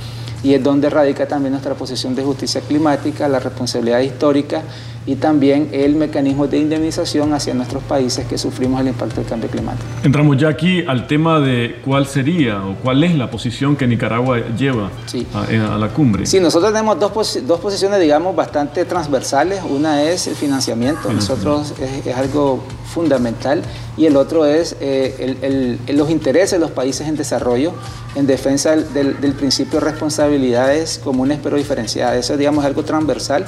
y 0.44 0.54
es 0.54 0.62
donde 0.62 0.90
radica 0.90 1.28
también 1.28 1.54
nuestra 1.54 1.74
posición 1.74 2.16
de 2.16 2.24
justicia 2.24 2.62
climática, 2.62 3.28
la 3.28 3.40
responsabilidad 3.40 4.02
histórica 4.02 4.62
y 5.06 5.16
también 5.16 5.70
el 5.74 5.96
mecanismo 5.96 6.48
de 6.48 6.58
indemnización 6.60 7.34
hacia 7.34 7.54
nuestros 7.54 7.84
países 7.84 8.26
que 8.26 8.38
sufrimos 8.38 8.80
el 8.82 8.88
impacto 8.88 9.16
del 9.22 9.26
cambio 9.30 9.50
climático. 9.50 9.86
Entramos 10.04 10.38
ya 10.38 10.50
aquí 10.50 10.84
al 10.88 11.08
tema 11.08 11.40
de 11.40 11.82
cuál 11.84 12.08
sería 12.08 12.64
o 12.64 12.76
cuál 12.76 13.04
es 13.04 13.16
la 13.16 13.30
posición 13.30 13.76
que 13.76 13.86
Nicaragua 13.88 14.40
lleva 14.58 14.90
sí. 15.06 15.26
a, 15.34 15.76
a, 15.76 15.78
la 15.78 15.90
cumbre. 15.90 16.26
Sí, 16.26 16.40
nosotros 16.40 16.72
tenemos 16.72 17.00
dos, 17.00 17.12
pos 17.12 17.40
dos, 17.46 17.60
posiciones, 17.60 18.00
digamos, 18.00 18.36
bastante 18.36 18.86
transversales. 18.86 19.62
Una 19.70 20.04
es 20.04 20.28
el 20.28 20.36
financiamiento, 20.36 21.12
nosotros 21.12 21.74
es, 21.80 22.08
es 22.08 22.16
algo 22.16 22.64
fundamental, 22.86 23.62
y 23.98 24.06
el 24.06 24.16
otro 24.16 24.46
es 24.46 24.76
eh, 24.80 25.38
el, 25.44 25.80
el, 25.88 25.98
los 25.98 26.10
intereses 26.10 26.52
de 26.52 26.60
los 26.60 26.72
países 26.72 27.08
en 27.08 27.16
desarrollo 27.16 27.74
en 28.16 28.28
defensa 28.28 28.76
del, 28.76 29.20
del 29.20 29.34
principio 29.34 29.80
de 29.80 29.86
responsabilidades 30.34 31.00
comunes 31.04 31.40
pero 31.42 31.58
diferenciadas. 31.58 32.18
Eso, 32.18 32.38
digamos, 32.38 32.64
es 32.64 32.68
algo 32.68 32.84
transversal. 32.84 33.46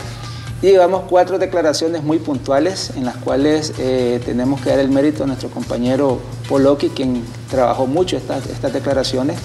Y 0.62 0.68
llevamos 0.68 1.04
cuatro 1.10 1.38
declaraciones 1.38 2.02
muy 2.04 2.18
puntuales 2.18 2.92
en 2.96 3.06
las 3.06 3.18
cuales 3.18 3.74
eh, 3.78 4.22
tenemos 4.26 4.62
que 4.62 4.70
dar 4.70 4.80
el 4.80 4.90
mérito 4.90 5.24
a 5.24 5.28
nuestro 5.28 5.50
compañero 5.50 6.20
Poloki, 6.48 6.90
quien 6.90 7.24
trabajó 7.50 7.88
mucho 7.88 8.16
estas, 8.16 8.48
estas 8.48 8.72
declaraciones, 8.72 9.38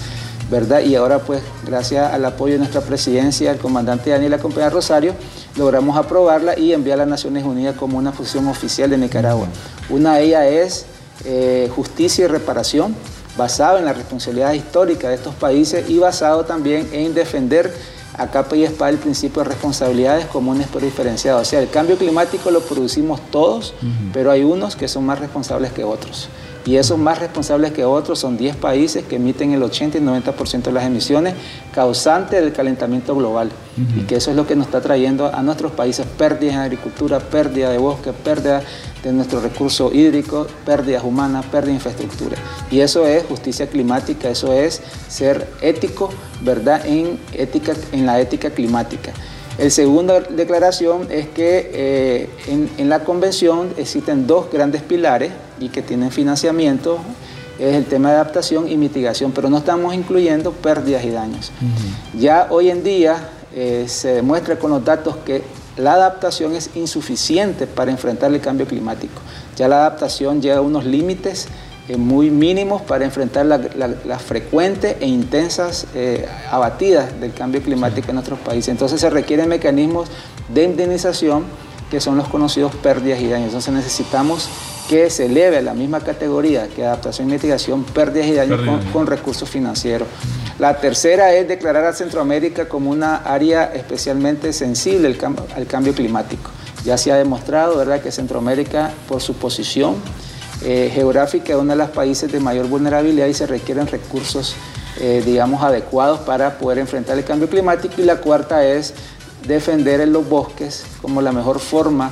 ¿verdad? 0.49 0.81
Y 0.81 0.95
ahora, 0.95 1.19
pues, 1.19 1.43
gracias 1.65 2.11
al 2.11 2.23
apoyo 2.25 2.53
de 2.53 2.59
nuestra 2.59 2.81
presidencia, 2.81 3.51
el 3.51 3.57
comandante 3.57 4.09
Daniel 4.09 4.33
Acompaña 4.33 4.69
Rosario, 4.69 5.13
logramos 5.57 5.97
aprobarla 5.97 6.57
y 6.57 6.73
enviarla 6.73 7.03
a 7.03 7.07
Naciones 7.07 7.43
Unidas 7.43 7.75
como 7.75 7.97
una 7.97 8.13
posición 8.13 8.47
oficial 8.47 8.89
de 8.89 8.97
Nicaragua. 8.97 9.47
Una 9.89 10.15
de 10.15 10.23
ellas 10.23 10.45
es 10.45 10.85
eh, 11.25 11.69
justicia 11.75 12.25
y 12.25 12.27
reparación, 12.29 12.95
basado 13.37 13.77
en 13.77 13.85
la 13.85 13.93
responsabilidad 13.93 14.53
histórica 14.53 15.09
de 15.09 15.15
estos 15.15 15.35
países 15.35 15.89
y 15.89 15.97
basado 15.99 16.45
también 16.45 16.89
en 16.91 17.13
defender 17.13 17.73
a 18.17 18.27
capa 18.27 18.55
y 18.55 18.63
espada 18.63 18.89
el 18.89 18.97
principio 18.97 19.41
de 19.43 19.49
responsabilidades 19.49 20.25
comunes 20.25 20.67
pero 20.71 20.85
diferenciadas. 20.85 21.41
O 21.47 21.49
sea, 21.49 21.59
el 21.61 21.69
cambio 21.69 21.97
climático 21.97 22.51
lo 22.51 22.61
producimos 22.61 23.21
todos, 23.31 23.73
uh 23.81 23.85
-huh. 23.85 24.11
pero 24.13 24.31
hay 24.31 24.43
unos 24.43 24.75
que 24.75 24.87
son 24.87 25.05
más 25.05 25.19
responsables 25.19 25.71
que 25.71 25.83
otros. 25.83 26.27
Y 26.65 26.75
esos 26.75 26.97
más 26.97 27.19
responsables 27.19 27.71
que 27.71 27.83
otros 27.83 28.19
son 28.19 28.37
10 28.37 28.55
países 28.57 29.03
que 29.03 29.15
emiten 29.15 29.51
el 29.51 29.63
80 29.63 29.97
y 29.97 30.01
90% 30.01 30.61
de 30.63 30.71
las 30.71 30.85
emisiones 30.85 31.33
causantes 31.73 32.41
del 32.41 32.53
calentamiento 32.53 33.15
global. 33.15 33.49
Uh 33.49 33.81
-huh. 33.81 34.01
Y 34.01 34.05
que 34.05 34.15
eso 34.15 34.29
es 34.29 34.37
lo 34.37 34.45
que 34.45 34.55
nos 34.55 34.67
está 34.67 34.81
trayendo 34.81 35.33
a 35.33 35.41
nuestros 35.41 35.71
países 35.71 36.05
pérdidas 36.05 36.55
en 36.55 36.61
agricultura, 36.61 37.19
pérdida 37.19 37.69
de 37.69 37.77
bosque, 37.77 38.13
pérdida 38.13 38.61
de 39.03 39.11
nuestros 39.11 39.41
recursos 39.41 39.93
hídricos, 39.93 40.47
pérdidas 40.65 41.03
humanas, 41.03 41.45
pérdida 41.45 41.69
de 41.69 41.75
infraestructura. 41.75 42.37
Y 42.69 42.81
eso 42.81 43.07
es 43.07 43.23
justicia 43.23 43.67
climática, 43.67 44.29
eso 44.29 44.53
es 44.53 44.81
ser 45.07 45.47
ético, 45.61 46.09
¿verdad? 46.41 46.85
En, 46.85 47.19
ética, 47.33 47.73
en 47.91 48.05
la 48.05 48.19
ética 48.19 48.51
climática. 48.51 49.11
El 49.57 49.71
segunda 49.71 50.21
declaración 50.21 51.07
es 51.09 51.27
que 51.27 51.69
eh, 51.73 52.29
en, 52.77 52.89
la 52.89 53.03
convención 53.03 53.73
existen 53.77 54.25
dos 54.27 54.51
grandes 54.51 54.81
pilares 54.81 55.31
y 55.59 55.69
que 55.69 55.81
tienen 55.81 56.11
financiamiento, 56.11 56.99
es 57.59 57.75
el 57.75 57.85
tema 57.85 58.09
de 58.09 58.15
adaptación 58.15 58.67
y 58.69 58.77
mitigación, 58.77 59.31
pero 59.31 59.49
no 59.49 59.57
estamos 59.57 59.93
incluyendo 59.93 60.51
pérdidas 60.51 61.03
y 61.03 61.11
daños. 61.11 61.51
Ya 62.17 62.47
hoy 62.49 62.69
en 62.69 62.83
día 62.83 63.29
eh, 63.53 63.85
se 63.87 64.13
demuestra 64.15 64.57
con 64.57 64.71
los 64.71 64.83
datos 64.83 65.17
que 65.25 65.43
la 65.77 65.93
adaptación 65.93 66.55
es 66.55 66.71
insuficiente 66.75 67.67
para 67.67 67.91
enfrentar 67.91 68.33
el 68.33 68.41
cambio 68.41 68.65
climático. 68.65 69.21
Ya 69.57 69.67
la 69.67 69.85
adaptación 69.85 70.41
llega 70.41 70.57
a 70.57 70.61
unos 70.61 70.85
límites 70.85 71.47
muy 71.97 72.29
mínimos 72.29 72.81
para 72.81 73.05
enfrentar 73.05 73.45
las 73.45 74.21
frecuentes 74.21 74.95
e 74.99 75.07
intensas 75.07 75.87
eh, 75.95 76.27
abatidas 76.49 77.19
del 77.19 77.33
cambio 77.33 77.61
climático 77.61 78.09
en 78.09 78.15
nuestros 78.15 78.39
países. 78.39 78.69
Entonces 78.69 79.01
se 79.01 79.09
requieren 79.09 79.49
mecanismos 79.49 80.09
de 80.53 80.63
indemnización 80.63 81.45
que 81.89 81.99
son 81.99 82.15
los 82.15 82.29
conocidos 82.29 82.73
pérdidas 82.75 83.19
y 83.19 83.27
daños. 83.27 83.47
Entonces 83.47 83.73
necesitamos 83.73 84.47
que 84.89 85.09
se 85.09 85.25
eleve 85.25 85.57
a 85.57 85.61
la 85.61 85.73
misma 85.73 85.99
categoría 85.99 86.67
que 86.69 86.85
adaptación 86.85 87.29
y 87.29 87.33
mitigación, 87.33 87.83
pérdidas 87.83 88.27
y 88.27 88.33
daños 88.33 88.61
con, 88.93 89.07
recursos 89.07 89.49
financieros. 89.49 90.07
La 90.57 90.77
tercera 90.77 91.33
es 91.33 91.47
declarar 91.47 91.85
a 91.85 91.93
Centroamérica 91.93 92.69
como 92.69 92.91
una 92.91 93.17
área 93.17 93.65
especialmente 93.73 94.53
sensible 94.53 95.07
al, 95.07 95.35
al 95.55 95.67
cambio 95.67 95.93
climático. 95.93 96.49
Ya 96.85 96.97
se 96.97 97.11
ha 97.11 97.17
demostrado 97.17 97.77
¿verdad? 97.77 98.01
que 98.01 98.11
Centroamérica, 98.11 98.91
por 99.07 99.21
su 99.21 99.35
posición, 99.35 99.95
eh, 100.63 100.91
geográfica 100.93 101.53
es 101.53 101.59
uno 101.59 101.71
de 101.71 101.77
los 101.77 101.89
países 101.89 102.31
de 102.31 102.39
mayor 102.39 102.67
vulnerabilidad 102.67 103.27
y 103.27 103.33
se 103.33 103.47
requieren 103.47 103.87
recursos, 103.87 104.55
eh, 104.99 105.23
digamos, 105.25 105.63
adecuados 105.63 106.19
para 106.19 106.57
poder 106.57 106.77
enfrentar 106.77 107.17
el 107.17 107.23
cambio 107.23 107.49
climático. 107.49 107.95
Y 107.97 108.03
la 108.03 108.17
cuarta 108.17 108.65
es 108.65 108.93
defender 109.47 110.01
en 110.01 110.13
los 110.13 110.27
bosques 110.27 110.83
como 111.01 111.21
la 111.21 111.31
mejor 111.31 111.59
forma 111.59 112.11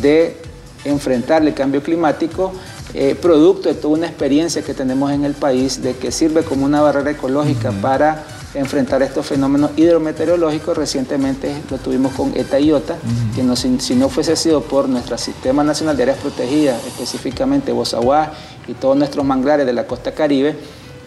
de 0.00 0.36
enfrentar 0.84 1.42
el 1.42 1.54
cambio 1.54 1.82
climático, 1.82 2.52
eh, 2.94 3.14
producto 3.14 3.68
de 3.68 3.74
toda 3.74 3.94
una 3.94 4.06
experiencia 4.06 4.62
que 4.62 4.74
tenemos 4.74 5.12
en 5.12 5.24
el 5.24 5.34
país, 5.34 5.82
de 5.82 5.94
que 5.94 6.10
sirve 6.10 6.42
como 6.42 6.64
una 6.64 6.80
barrera 6.80 7.10
ecológica 7.10 7.70
para 7.70 8.24
enfrentar 8.54 9.02
estos 9.02 9.26
fenómenos 9.26 9.72
hidrometeorológicos. 9.76 10.76
Recientemente 10.76 11.54
lo 11.70 11.78
tuvimos 11.78 12.12
con 12.12 12.32
ETA 12.36 12.60
y 12.60 12.72
OTA, 12.72 12.96
que 13.34 13.42
no, 13.42 13.56
si, 13.56 13.94
no 13.94 14.08
fuese 14.08 14.36
sido 14.36 14.62
por 14.62 14.88
nuestro 14.88 15.18
Sistema 15.18 15.62
Nacional 15.64 15.96
de 15.96 16.04
Áreas 16.04 16.18
Protegidas, 16.18 16.84
específicamente 16.86 17.72
Bozaguá 17.72 18.32
y 18.66 18.74
todos 18.74 18.96
nuestros 18.96 19.24
manglares 19.24 19.66
de 19.66 19.72
la 19.72 19.86
costa 19.86 20.12
caribe, 20.12 20.56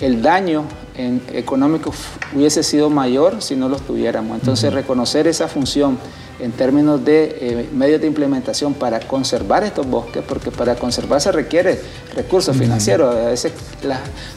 el 0.02 0.22
daño 0.22 0.66
económico 1.34 1.94
hubiese 2.36 2.64
sido 2.64 2.90
mayor 2.90 3.42
si 3.42 3.56
no 3.56 3.70
los 3.70 3.82
tuviéramos. 3.82 4.40
Entonces, 4.40 4.74
reconocer 4.74 5.28
esa 5.28 5.48
función 5.48 5.98
en 6.40 6.52
términos 6.54 7.04
de 7.04 7.38
eh, 7.42 7.70
medios 7.74 8.00
de 8.00 8.08
implementación 8.08 8.74
para 8.74 9.00
conservar 9.02 9.64
estos 9.64 9.88
bosques, 9.88 10.24
porque 10.28 10.52
para 10.52 10.76
conservar 10.76 11.20
se 11.22 11.32
requiere 11.32 11.80
recursos 12.16 12.56
financieros. 12.56 13.14
A 13.14 13.30
veces, 13.30 13.52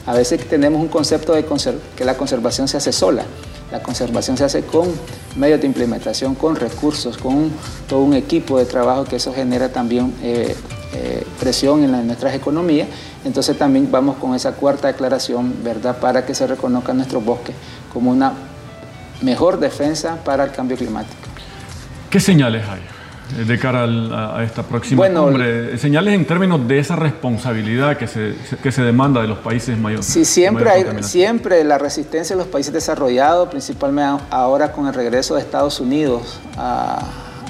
a 0.06 0.12
veces 0.12 0.46
tenemos 0.48 0.80
un 0.80 0.88
concepto 0.88 1.32
de 1.32 1.44
que 1.96 2.04
la 2.04 2.16
conservación 2.16 2.66
se 2.68 2.76
hace 2.76 2.92
sola. 2.92 3.24
La 3.70 3.82
conservación 3.82 4.36
se 4.36 4.44
hace 4.44 4.62
con 4.62 4.88
medios 5.36 5.60
de 5.60 5.66
implementación, 5.66 6.34
con 6.34 6.56
recursos, 6.56 7.16
con 7.16 7.50
todo 7.88 8.00
un 8.00 8.14
equipo 8.14 8.58
de 8.58 8.66
trabajo 8.66 9.04
que 9.04 9.16
eso 9.16 9.32
genera 9.32 9.70
también 9.70 10.12
eh, 10.22 10.54
eh, 10.94 11.26
presión 11.40 11.82
en, 11.82 12.06
nuestras 12.06 12.34
economías. 12.34 12.86
Entonces 13.24 13.56
también 13.56 13.90
vamos 13.90 14.16
con 14.16 14.34
esa 14.34 14.52
cuarta 14.52 14.88
declaración, 14.88 15.54
¿verdad?, 15.64 15.98
para 15.98 16.26
que 16.26 16.34
se 16.34 16.46
reconozcan 16.46 16.96
nuestros 16.96 17.24
bosques 17.24 17.54
como 17.92 18.10
una 18.10 18.32
mejor 19.22 19.58
defensa 19.58 20.18
para 20.22 20.44
el 20.44 20.50
cambio 20.50 20.76
climático. 20.76 21.16
¿Qué 22.10 22.20
señales 22.20 22.64
hay 22.68 22.82
de 23.46 23.58
cara 23.58 23.84
a 23.84 24.44
esta 24.44 24.62
próxima 24.62 25.08
cumbre? 25.08 25.78
Señales 25.78 26.12
en 26.12 26.26
términos 26.26 26.68
de 26.68 26.78
esa 26.78 26.96
responsabilidad 26.96 27.96
que 27.96 28.06
se, 28.06 28.34
que 28.62 28.70
se 28.70 28.82
demanda 28.82 29.22
de 29.22 29.28
los 29.28 29.38
países 29.38 29.78
mayores. 29.78 30.04
Sí, 30.04 30.26
siempre, 30.26 30.68
hay, 30.68 30.84
siempre 31.02 31.64
la 31.64 31.78
resistencia 31.78 32.36
de 32.36 32.42
los 32.42 32.50
países 32.50 32.72
desarrollados, 32.72 33.48
principalmente 33.48 34.24
ahora 34.28 34.72
con 34.72 34.86
el 34.88 34.92
regreso 34.92 35.36
de 35.36 35.40
Estados 35.40 35.80
Unidos 35.80 36.38
a 36.58 37.00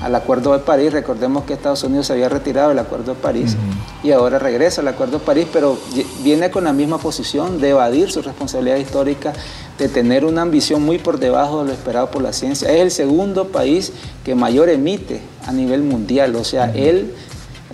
al 0.03 0.15
Acuerdo 0.15 0.53
de 0.53 0.59
París. 0.59 0.93
Recordemos 0.93 1.45
que 1.45 1.53
Estados 1.53 1.83
Unidos 1.85 2.07
se 2.07 2.15
había 2.15 2.29
retirado 2.29 2.71
del 2.71 2.79
Acuerdo 2.79 3.15
de 3.15 3.21
París 3.21 3.57
y 4.03 4.11
ahora 4.11 4.39
regresa 4.39 4.81
al 4.81 4.89
Acuerdo 4.89 5.19
de 5.19 5.25
París, 5.25 5.47
pero 5.53 5.79
viene 6.23 6.51
con 6.51 6.65
la 6.65 6.73
misma 6.73 6.99
posición 6.99 7.61
de 7.61 7.71
evadir 7.71 8.11
su 8.11 8.23
responsabilidad 8.23 8.77
histórica, 8.77 9.33
de 9.79 9.89
tener 9.89 10.25
una 10.25 10.43
ambición 10.43 10.83
muy 10.83 10.99
por 10.99 11.19
debajo 11.19 11.63
de 11.63 11.69
lo 11.69 11.73
esperado 11.73 12.11
por 12.11 12.23
la 12.23 12.33
ciencia. 12.33 12.71
Es 12.73 12.81
el 12.81 12.91
segundo 12.91 13.49
país 13.49 13.93
que 14.25 14.35
mayor 14.35 14.69
emite 14.69 15.21
a 15.47 15.53
nivel 15.53 15.83
mundial, 15.83 16.35
o 16.37 16.45
sea, 16.45 16.73
él 16.75 17.15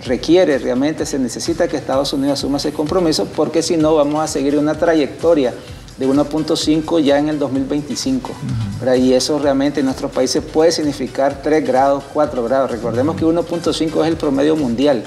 requiere 0.05 0.57
realmente, 0.59 1.05
se 1.05 1.19
necesita 1.19 1.67
que 1.67 1.77
Estados 1.77 2.13
Unidos 2.13 2.39
asuma 2.39 2.57
ese 2.57 2.71
compromiso 2.71 3.25
porque 3.35 3.61
si 3.61 3.75
no 3.75 3.95
vamos 3.95 4.23
a 4.23 4.27
seguir 4.27 4.57
una 4.57 4.75
trayectoria 4.75 5.53
de 5.99 6.07
1.5 6.07 7.03
ya 7.03 7.19
en 7.19 7.29
el 7.29 7.37
2025. 7.37 8.31
Y 8.97 9.13
eso 9.13 9.37
realmente 9.37 9.81
en 9.81 9.85
nuestros 9.85 10.11
países 10.11 10.41
puede 10.41 10.71
significar 10.71 11.41
3 11.43 11.67
grados, 11.67 12.03
4 12.13 12.43
grados. 12.43 12.71
Recordemos 12.71 13.17
que 13.17 13.25
1.5 13.25 14.01
es 14.01 14.07
el 14.07 14.15
promedio 14.15 14.55
mundial, 14.55 15.03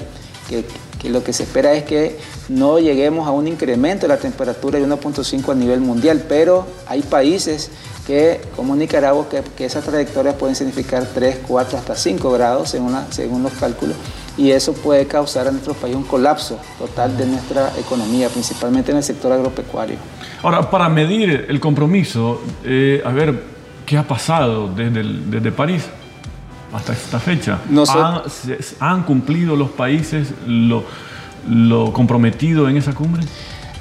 que, 0.47 0.63
lo 1.09 1.23
que 1.23 1.33
se 1.33 1.43
espera 1.43 1.73
es 1.73 1.83
que 1.83 2.17
no 2.47 2.79
lleguemos 2.79 3.27
a 3.27 3.31
un 3.31 3.47
incremento 3.47 4.03
de 4.03 4.07
la 4.07 4.17
temperatura 4.17 4.79
de 4.79 4.87
1.5 4.87 5.51
a 5.51 5.55
nivel 5.55 5.81
mundial, 5.81 6.23
pero 6.29 6.65
hay 6.87 7.01
países 7.01 7.71
que, 8.07 8.39
como 8.55 8.75
Nicaragua, 8.75 9.27
que, 9.27 9.41
que 9.57 9.65
esas 9.65 9.83
trayectorias 9.83 10.35
pueden 10.35 10.55
significar 10.55 11.05
3, 11.13 11.39
4, 11.45 11.77
hasta 11.77 11.95
5 11.95 12.31
grados 12.31 12.69
según, 12.69 12.95
según 13.09 13.43
los 13.43 13.51
cálculos 13.53 13.97
y 14.37 14.51
eso 14.51 14.73
puede 14.73 15.05
causar 15.05 15.47
a 15.47 15.51
nuestro 15.51 15.73
país 15.73 15.95
un 15.95 16.03
colapso 16.03 16.59
total 16.77 17.15
de 17.17 17.25
nuestra 17.27 17.71
economía, 17.77 18.29
principalmente 18.29 18.91
en 18.91 18.97
el 18.97 19.03
sector 19.03 19.31
agropecuario. 19.31 19.97
Ahora, 20.41 20.69
para 20.69 20.89
medir 20.89 21.45
el 21.47 21.59
compromiso, 21.59 22.41
eh, 22.63 23.01
a 23.05 23.11
ver, 23.11 23.43
¿qué 23.85 23.97
ha 23.97 24.07
pasado 24.07 24.67
desde, 24.67 25.03
desde 25.03 25.51
París 25.51 25.85
hasta 26.73 26.93
esta 26.93 27.19
fecha? 27.19 27.59
¿Han, 28.79 29.03
cumplido 29.03 29.55
los 29.55 29.69
países 29.69 30.29
lo, 30.47 30.83
lo 31.47 31.93
comprometido 31.93 32.67
en 32.67 32.77
esa 32.77 32.93
cumbre? 32.93 33.23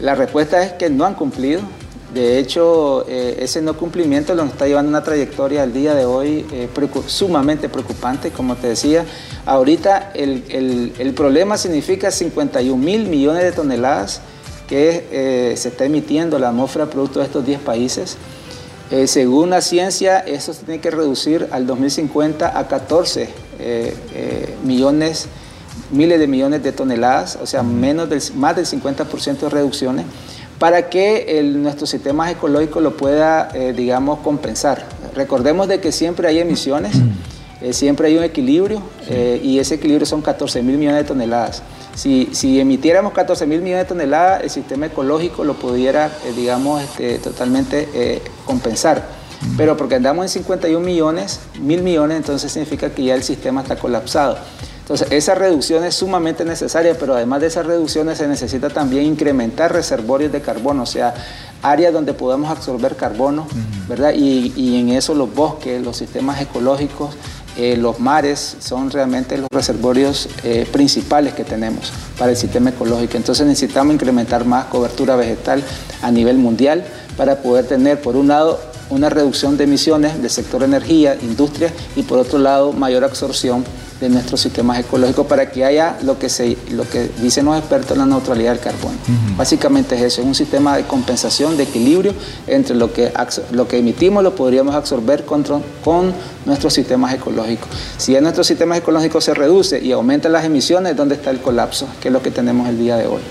La 0.00 0.14
respuesta 0.14 0.62
es 0.62 0.72
que 0.72 0.90
no 0.90 1.04
han 1.04 1.14
cumplido. 1.14 1.62
De 2.12 2.38
hecho, 2.38 3.06
eh, 3.08 3.38
ese 3.40 3.62
no 3.62 3.74
cumplimiento 3.74 4.34
nos 4.34 4.50
está 4.50 4.66
llevando 4.66 4.90
una 4.90 5.02
trayectoria 5.02 5.62
al 5.62 5.72
día 5.72 5.94
de 5.94 6.04
hoy 6.04 6.44
eh, 6.52 6.68
sumamente 7.06 7.70
preocupante, 7.70 8.30
como 8.30 8.54
te 8.54 8.68
decía. 8.68 9.06
Ahorita 9.46 10.12
el, 10.14 11.14
problema 11.16 11.56
significa 11.56 12.10
51 12.10 12.76
mil 12.76 13.08
millones 13.08 13.44
de 13.44 13.52
toneladas 13.52 14.20
que 14.68 15.06
eh, 15.10 15.54
se 15.56 15.68
está 15.68 15.86
emitiendo 15.86 16.38
la 16.38 16.50
atmósfera 16.50 16.86
producto 16.86 17.20
de 17.20 17.26
estos 17.26 17.46
10 17.46 17.60
países. 17.60 18.18
según 19.06 19.48
la 19.48 19.62
ciencia, 19.62 20.18
eso 20.18 20.52
se 20.52 20.64
tiene 20.64 20.80
que 20.82 20.90
reducir 20.90 21.48
al 21.50 21.66
2050 21.66 22.58
a 22.58 22.68
14 22.68 23.30
millones, 24.64 25.28
miles 25.90 26.18
de 26.18 26.26
millones 26.26 26.62
de 26.62 26.72
toneladas, 26.72 27.38
o 27.40 27.46
sea, 27.46 27.62
menos 27.62 28.10
del, 28.10 28.20
más 28.36 28.54
del 28.54 28.66
50% 28.66 29.38
de 29.38 29.48
reducciones 29.48 30.04
para 30.58 30.88
que 30.88 31.42
nuestro 31.54 31.86
sistema 31.86 32.30
ecológico 32.30 32.80
lo 32.80 32.96
pueda, 32.96 33.50
eh, 33.54 33.72
digamos, 33.76 34.20
compensar. 34.20 34.84
Recordemos 35.14 35.68
de 35.68 35.80
que 35.80 35.92
siempre 35.92 36.28
hay 36.28 36.38
emisiones, 36.38 36.94
eh, 37.60 37.72
siempre 37.72 38.08
hay 38.08 38.16
un 38.16 38.24
equilibrio 38.24 38.82
eh, 39.08 39.40
y 39.42 39.58
ese 39.58 39.74
equilibrio 39.74 40.06
son 40.06 40.22
14 40.22 40.62
mil 40.62 40.78
millones 40.78 41.02
de 41.02 41.08
toneladas. 41.08 41.62
Si, 41.94 42.28
si 42.32 42.60
emitiéramos 42.60 43.12
14 43.12 43.46
mil 43.46 43.60
millones 43.60 43.84
de 43.84 43.88
toneladas, 43.88 44.42
el 44.44 44.50
sistema 44.50 44.86
ecológico 44.86 45.44
lo 45.44 45.54
pudiera, 45.54 46.10
digamos, 46.36 46.82
este, 46.82 47.18
totalmente 47.18 48.22
compensar. 48.46 49.04
Pero 49.56 49.76
porque 49.76 49.96
andamos 49.96 50.24
en 50.24 50.28
51 50.28 50.80
millones, 50.84 51.40
mil 51.60 51.82
millones, 51.82 52.16
entonces 52.18 52.52
significa 52.52 52.90
que 52.90 53.04
ya 53.04 53.14
el 53.14 53.22
sistema 53.22 53.62
está 53.62 53.76
colapsado. 53.76 54.38
Entonces, 54.82 55.08
esa 55.12 55.36
reducción 55.36 55.84
es 55.84 55.94
sumamente 55.94 56.44
necesaria, 56.44 56.96
pero 56.98 57.14
además 57.14 57.40
de 57.40 57.46
esas 57.46 57.64
reducciones 57.64 58.18
se 58.18 58.26
necesita 58.26 58.68
también 58.68 59.04
incrementar 59.04 59.72
reservorios 59.72 60.32
de 60.32 60.40
carbono, 60.40 60.82
o 60.82 60.86
sea, 60.86 61.14
áreas 61.62 61.92
donde 61.92 62.14
podamos 62.14 62.50
absorber 62.50 62.96
carbono, 62.96 63.46
¿verdad? 63.88 64.12
Y, 64.12 64.80
en 64.80 64.88
eso 64.88 65.14
los 65.14 65.32
bosques, 65.32 65.80
los 65.80 65.96
sistemas 65.96 66.40
ecológicos, 66.40 67.14
eh, 67.56 67.76
los 67.76 68.00
mares 68.00 68.56
son 68.58 68.90
realmente 68.90 69.36
los 69.38 69.48
reservorios 69.52 70.28
eh, 70.42 70.66
principales 70.72 71.34
que 71.34 71.44
tenemos 71.44 71.92
para 72.18 72.32
el 72.32 72.36
sistema 72.36 72.70
ecológico. 72.70 73.16
Entonces 73.16 73.46
necesitamos 73.46 73.94
incrementar 73.94 74.44
más 74.44 74.64
cobertura 74.64 75.14
vegetal 75.14 75.62
a 76.00 76.10
nivel 76.10 76.38
mundial 76.38 76.84
para 77.16 77.42
poder 77.42 77.66
tener, 77.66 78.00
por 78.00 78.16
un 78.16 78.28
lado, 78.28 78.58
una 78.90 79.10
reducción 79.10 79.56
de 79.56 79.64
emisiones 79.64 80.20
del 80.20 80.30
sector 80.30 80.62
energía, 80.62 81.16
industria 81.22 81.72
y 81.94 82.02
por 82.02 82.18
otro 82.18 82.38
lado, 82.38 82.72
mayor 82.72 83.04
absorción 83.04 83.64
de 84.02 84.08
nuestros 84.08 84.40
sistemas 84.40 84.80
ecológicos 84.80 85.26
para 85.26 85.50
que 85.50 85.64
haya 85.64 85.96
lo 86.02 86.18
que, 86.18 86.28
se, 86.28 86.58
lo 86.72 86.82
que 86.88 87.08
dicen 87.22 87.44
los 87.44 87.56
expertos, 87.56 87.96
la 87.96 88.04
neutralidad 88.04 88.50
del 88.50 88.60
carbono. 88.60 88.96
Básicamente 89.36 89.94
es 89.94 90.02
eso, 90.02 90.20
es 90.22 90.26
un 90.26 90.34
sistema 90.34 90.76
de 90.76 90.82
compensación, 90.82 91.56
de 91.56 91.62
equilibrio 91.62 92.12
entre 92.48 92.74
lo 92.74 92.92
que, 92.92 93.12
lo 93.52 93.68
que 93.68 93.78
emitimos, 93.78 94.24
lo 94.24 94.34
podríamos 94.34 94.74
absorber 94.74 95.24
con, 95.24 95.44
con 95.84 96.12
nuestros 96.44 96.74
sistemas 96.74 97.14
ecológicos. 97.14 97.68
Si 97.96 98.16
en 98.16 98.24
nuestros 98.24 98.46
sistemas 98.46 98.78
ecológicos 98.78 99.22
se 99.22 99.34
reduce 99.34 99.78
y 99.82 99.92
aumentan 99.92 100.32
las 100.32 100.44
emisiones, 100.44 100.96
¿dónde 100.96 101.14
está 101.14 101.30
el 101.30 101.38
colapso? 101.38 101.86
Que 102.00 102.08
es 102.08 102.12
lo 102.12 102.20
que 102.20 102.32
tenemos 102.32 102.68
el 102.68 102.78
día 102.78 102.96
de 102.96 103.06
hoy. 103.06 103.22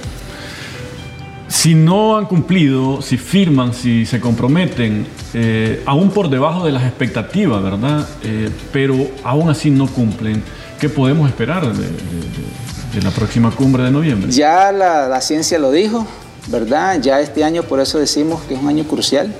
Si 1.50 1.76
no 1.76 2.16
han 2.16 2.28
cumplido, 2.28 3.02
si 3.02 3.18
firman, 3.18 3.74
si 3.74 4.06
se 4.06 4.22
comprometen, 4.22 5.06
eh, 5.34 5.84
aún 5.86 6.10
por 6.10 6.30
debajo 6.30 6.66
de 6.66 6.72
las 6.72 6.84
expectativas, 6.84 7.62
¿verdad? 7.62 8.08
Eh, 8.24 8.50
pero 8.72 8.96
aún 9.24 9.50
así 9.50 9.70
no 9.70 9.88
cumplen, 9.88 10.42
¿qué 10.82 10.90
podemos 10.90 11.30
esperar 11.30 11.64
de, 11.74 13.02
la 13.04 13.12
próxima 13.12 13.52
cumbre 13.52 13.84
de 13.84 13.92
noviembre? 13.92 14.32
Ya 14.32 14.72
la, 14.72 15.22
ciencia 15.22 15.60
lo 15.60 15.70
dijo, 15.70 16.08
¿verdad? 16.48 17.00
Ya 17.00 17.22
este 17.22 17.44
año, 17.44 17.62
por 17.62 17.80
eso 17.80 18.00
decimos 18.00 18.42
que 18.48 18.56
es 18.56 18.60
un 18.60 18.68
año 18.68 18.84
crucial. 18.86 19.32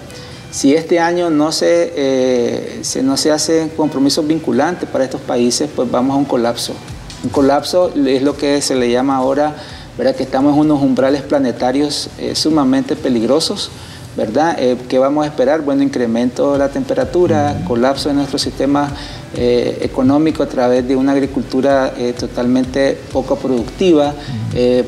Si 0.52 0.76
este 0.76 1.00
año 1.00 1.32
no 1.32 1.52
se, 1.52 1.94
eh, 1.96 2.80
se, 2.84 3.02
no 3.02 3.18
se 3.18 3.32
hacen 3.32 3.70
compromisos 3.70 4.28
vinculantes 4.28 4.88
para 4.88 5.04
estos 5.04 5.20
países, 5.22 5.68
pues 5.76 5.90
vamos 5.90 6.14
a 6.14 6.18
un 6.18 6.26
colapso. 6.26 6.76
Un 7.24 7.32
colapso 7.32 7.92
es 7.96 8.22
lo 8.22 8.38
que 8.38 8.62
se 8.62 8.76
le 8.76 8.92
llama 8.92 9.16
ahora 9.16 9.56
¿verdad? 9.98 10.16
que 10.16 10.24
estamos 10.24 10.54
en 10.54 10.60
unos 10.60 10.84
umbrales 10.84 11.24
planetarios 11.24 12.10
eh, 12.20 12.36
sumamente 12.36 12.96
peligrosos. 12.96 13.72
¿verdad? 14.16 14.58
Eh, 14.60 14.78
¿Qué 14.90 15.00
vamos 15.00 15.24
a 15.24 15.28
esperar? 15.28 15.62
Bueno, 15.62 15.84
incremento 15.84 16.54
de 16.54 16.60
la 16.60 16.70
temperatura, 16.70 17.64
colapso 17.66 18.10
de 18.10 18.16
nuestro 18.16 18.38
sistema 18.38 18.92
eh, 19.36 19.80
económico 19.82 20.44
a 20.44 20.48
través 20.48 20.88
de 20.88 20.96
una 20.96 21.12
agricultura 21.14 21.94
totalmente 22.20 22.98
poco 23.12 23.36
productiva, 23.36 24.14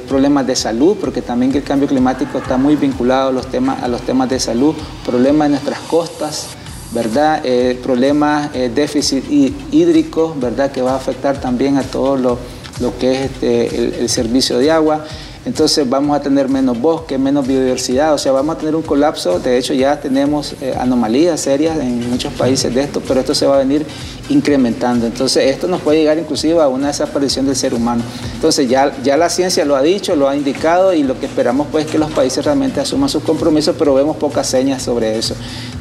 problemas 0.07 0.45
de 0.47 0.55
salud, 0.55 0.97
porque 0.99 1.21
también 1.21 1.55
el 1.55 1.63
cambio 1.63 1.87
climático 1.87 2.37
está 2.37 2.57
muy 2.57 2.75
vinculado 2.75 3.29
a 3.29 3.31
los 3.31 3.47
temas, 3.47 3.81
a 3.81 3.87
los 3.87 4.01
temas 4.01 4.29
de 4.29 4.39
salud, 4.39 4.75
problemas 5.05 5.45
en 5.45 5.51
nuestras 5.53 5.79
costas, 5.79 6.47
¿verdad? 6.91 7.41
problemas, 7.81 8.51
déficit 8.73 9.23
hídrico, 9.71 10.35
¿verdad? 10.39 10.71
Que 10.71 10.81
va 10.81 10.93
a 10.93 10.95
afectar 10.95 11.39
también 11.39 11.77
a 11.77 11.83
todos 11.83 12.19
los 12.19 12.37
lo 12.79 12.97
que 12.97 13.11
es 13.11 13.31
este, 13.31 13.99
el, 14.01 14.09
servicio 14.09 14.57
de 14.57 14.71
agua. 14.71 15.05
Entonces 15.45 15.89
vamos 15.89 16.15
a 16.15 16.21
tener 16.21 16.47
menos 16.47 16.79
bosque, 16.79 17.17
menos 17.17 17.45
biodiversidad, 17.45 18.13
o 18.13 18.17
sea, 18.17 18.31
vamos 18.31 18.55
a 18.55 18.59
tener 18.59 18.75
un 18.75 18.81
colapso. 18.81 19.39
De 19.39 19.57
hecho, 19.57 19.73
ya 19.73 19.99
tenemos 19.99 20.55
eh, 20.61 20.73
anomalías 20.79 21.41
serias 21.41 21.77
en 21.79 22.09
muchos 22.09 22.31
países 22.33 22.73
de 22.73 22.81
esto, 22.81 23.01
pero 23.05 23.19
esto 23.19 23.35
se 23.35 23.45
va 23.45 23.55
a 23.55 23.59
venir 23.59 23.85
incrementando. 24.29 25.05
Entonces, 25.05 25.51
esto 25.51 25.67
nos 25.67 25.81
puede 25.81 25.99
llegar 25.99 26.17
inclusive 26.17 26.61
a 26.61 26.69
una 26.69 26.87
desaparición 26.87 27.45
del 27.45 27.57
ser 27.57 27.73
humano. 27.73 28.03
Entonces, 28.35 28.69
ya, 28.69 28.93
ya 29.03 29.17
la 29.17 29.29
ciencia 29.29 29.65
lo 29.65 29.75
ha 29.75 29.81
dicho, 29.81 30.15
lo 30.15 30.29
ha 30.29 30.35
indicado 30.35 30.93
y 30.93 31.03
lo 31.03 31.19
que 31.19 31.25
esperamos 31.25 31.67
pues 31.71 31.85
es 31.85 31.91
que 31.91 31.97
los 31.97 32.11
países 32.11 32.45
realmente 32.45 32.79
asuman 32.79 33.09
sus 33.09 33.23
compromisos, 33.23 33.75
pero 33.77 33.93
vemos 33.93 34.15
pocas 34.15 34.47
señas 34.47 34.81
sobre 34.81 35.17
eso. 35.17 35.35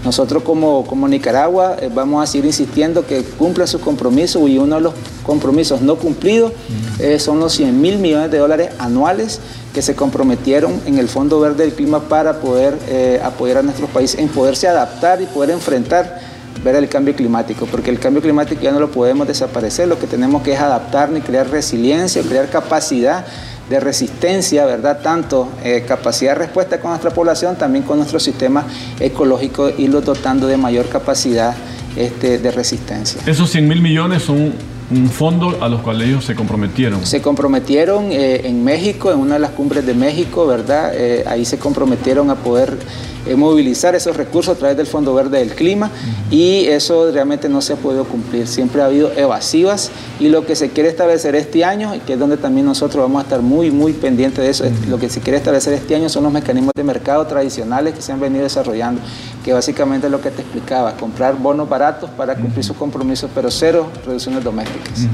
Nosotros 0.04 0.42
como, 0.42 0.85
como 0.87 1.07
Nicaragua 1.07 1.76
eh, 1.81 1.88
vamos 1.95 2.23
a 2.23 2.26
seguir 2.26 2.47
insistiendo 2.47 3.07
que 3.07 3.23
cumplan 3.23 3.69
sus 3.69 3.81
compromisos 3.81 4.49
y 4.49 4.59
uno 4.59 4.76
de 4.76 4.81
los 4.81 4.95
compromisos 5.22 5.80
no 5.80 5.96
cumplidos 5.96 6.52
eh, 6.98 7.18
son 7.18 7.40
los 7.40 7.52
100 7.54 7.80
mil 7.80 7.98
millones 7.98 8.30
de 8.30 8.38
dólares 8.38 8.70
anuales 8.78 9.40
que 9.72 9.82
se 9.82 9.94
comprometieron 9.94 10.80
en 10.86 10.98
el 10.98 11.08
Fondo 11.08 11.40
Verde 11.40 11.64
del 11.64 11.72
Clima 11.74 12.00
para 12.00 12.40
poder 12.40 12.78
eh, 12.88 13.20
apoyar 13.24 13.58
a 13.58 13.62
nuestros 13.62 13.88
países 13.90 14.20
en 14.20 14.28
poderse 14.28 14.68
adaptar 14.68 15.22
y 15.22 15.26
poder 15.26 15.50
enfrentar 15.50 16.20
ver 16.62 16.76
el 16.76 16.88
cambio 16.88 17.14
climático, 17.14 17.66
porque 17.66 17.90
el 17.90 17.98
cambio 17.98 18.22
climático 18.22 18.60
ya 18.60 18.70
no 18.72 18.78
lo 18.78 18.90
podemos 18.90 19.26
desaparecer, 19.26 19.88
lo 19.88 19.98
que 19.98 20.06
tenemos 20.06 20.42
que 20.42 20.52
es 20.52 20.60
adaptarnos 20.60 21.18
y 21.18 21.22
crear 21.22 21.48
resiliencia, 21.48 22.22
crear 22.22 22.48
capacidad 22.50 23.24
de 23.68 23.80
resistencia, 23.80 24.64
¿verdad? 24.66 25.00
Tanto 25.02 25.48
eh, 25.64 25.84
capacidad 25.86 26.32
de 26.32 26.40
respuesta 26.40 26.80
con 26.80 26.90
nuestra 26.90 27.10
población, 27.10 27.56
también 27.56 27.84
con 27.84 27.96
nuestro 27.96 28.20
sistema 28.20 28.64
ecológico, 29.00 29.70
irlo 29.70 30.00
dotando 30.00 30.46
de 30.46 30.56
mayor 30.56 30.88
capacidad 30.88 31.54
este, 31.96 32.38
de 32.38 32.50
resistencia. 32.50 33.22
Esos 33.26 33.50
100 33.50 33.68
mil 33.68 33.80
millones 33.80 34.22
son 34.22 34.52
un 34.92 35.08
fondo 35.08 35.58
a 35.61 35.68
los 35.68 35.80
cuales 35.80 36.08
ellos 36.08 36.25
se 36.25 36.34
comprometieron. 36.34 37.04
Se 37.06 37.22
comprometieron 37.22 38.12
eh, 38.12 38.42
en 38.44 38.62
México, 38.62 39.11
en 39.11 39.18
una 39.18 39.34
de 39.34 39.40
las 39.40 39.50
cumbres 39.50 39.87
de 39.87 39.94
México, 39.94 40.46
¿verdad? 40.46 40.92
Eh, 40.94 41.25
ahí 41.26 41.44
se 41.44 41.58
comprometieron 41.58 42.31
a 42.31 42.37
poder 42.37 42.78
eh, 43.26 43.37
movilizar 43.37 43.94
esos 43.94 44.16
recursos 44.16 44.56
a 44.56 44.58
través 44.58 44.76
del 44.76 44.87
Fondo 44.87 45.14
Verde 45.14 45.38
del 45.38 45.54
Clima 45.54 45.90
y 46.30 46.66
eso 46.66 47.11
realmente 47.12 47.48
no 47.48 47.61
se 47.61 47.74
ha 47.74 47.76
podido 47.76 48.04
cumplir. 48.04 48.46
Siempre 48.46 48.82
ha 48.82 48.87
habido 48.87 49.12
evasivas 49.12 49.90
y 50.18 50.28
lo 50.28 50.44
que 50.46 50.56
se 50.56 50.70
quiere 50.70 50.88
establecer 50.88 51.35
este 51.35 51.64
año, 51.64 51.94
y 51.94 52.00
que 52.00 52.14
es 52.14 52.18
donde 52.18 52.37
también 52.37 52.66
nosotros 52.66 53.02
vamos 53.02 53.20
a 53.20 53.22
estar 53.24 53.42
muy, 53.42 53.70
muy 53.70 53.92
pendientes 53.92 54.44
de 54.44 54.50
eso, 54.50 54.64
lo 54.88 54.98
que 54.98 55.08
se 55.08 55.20
quiere 55.20 55.38
establecer 55.38 55.72
este 55.74 55.94
año 55.94 56.08
son 56.08 56.24
los 56.24 56.32
mecanismos 56.32 56.72
de 56.74 56.85
mercado 56.85 57.26
tradicionales 57.26 57.94
que 57.94 58.02
se 58.02 58.12
han 58.12 58.20
venido 58.20 58.42
desarrollando, 58.44 59.00
que 59.44 59.52
básicamente 59.52 60.06
es 60.06 60.11
lo 60.11 60.20
que 60.20 60.30
te 60.30 60.42
explicaba, 60.42 60.96
comprar 60.96 61.37
bonos 61.37 61.68
baratos 61.68 62.11
para 62.11 62.35
cumplir 62.35 62.64
sus 62.64 62.76
compromisos, 62.76 63.30
pero 63.35 63.50
cero 63.50 63.88
reducciones 64.04 64.42
domésticas. 64.42 65.06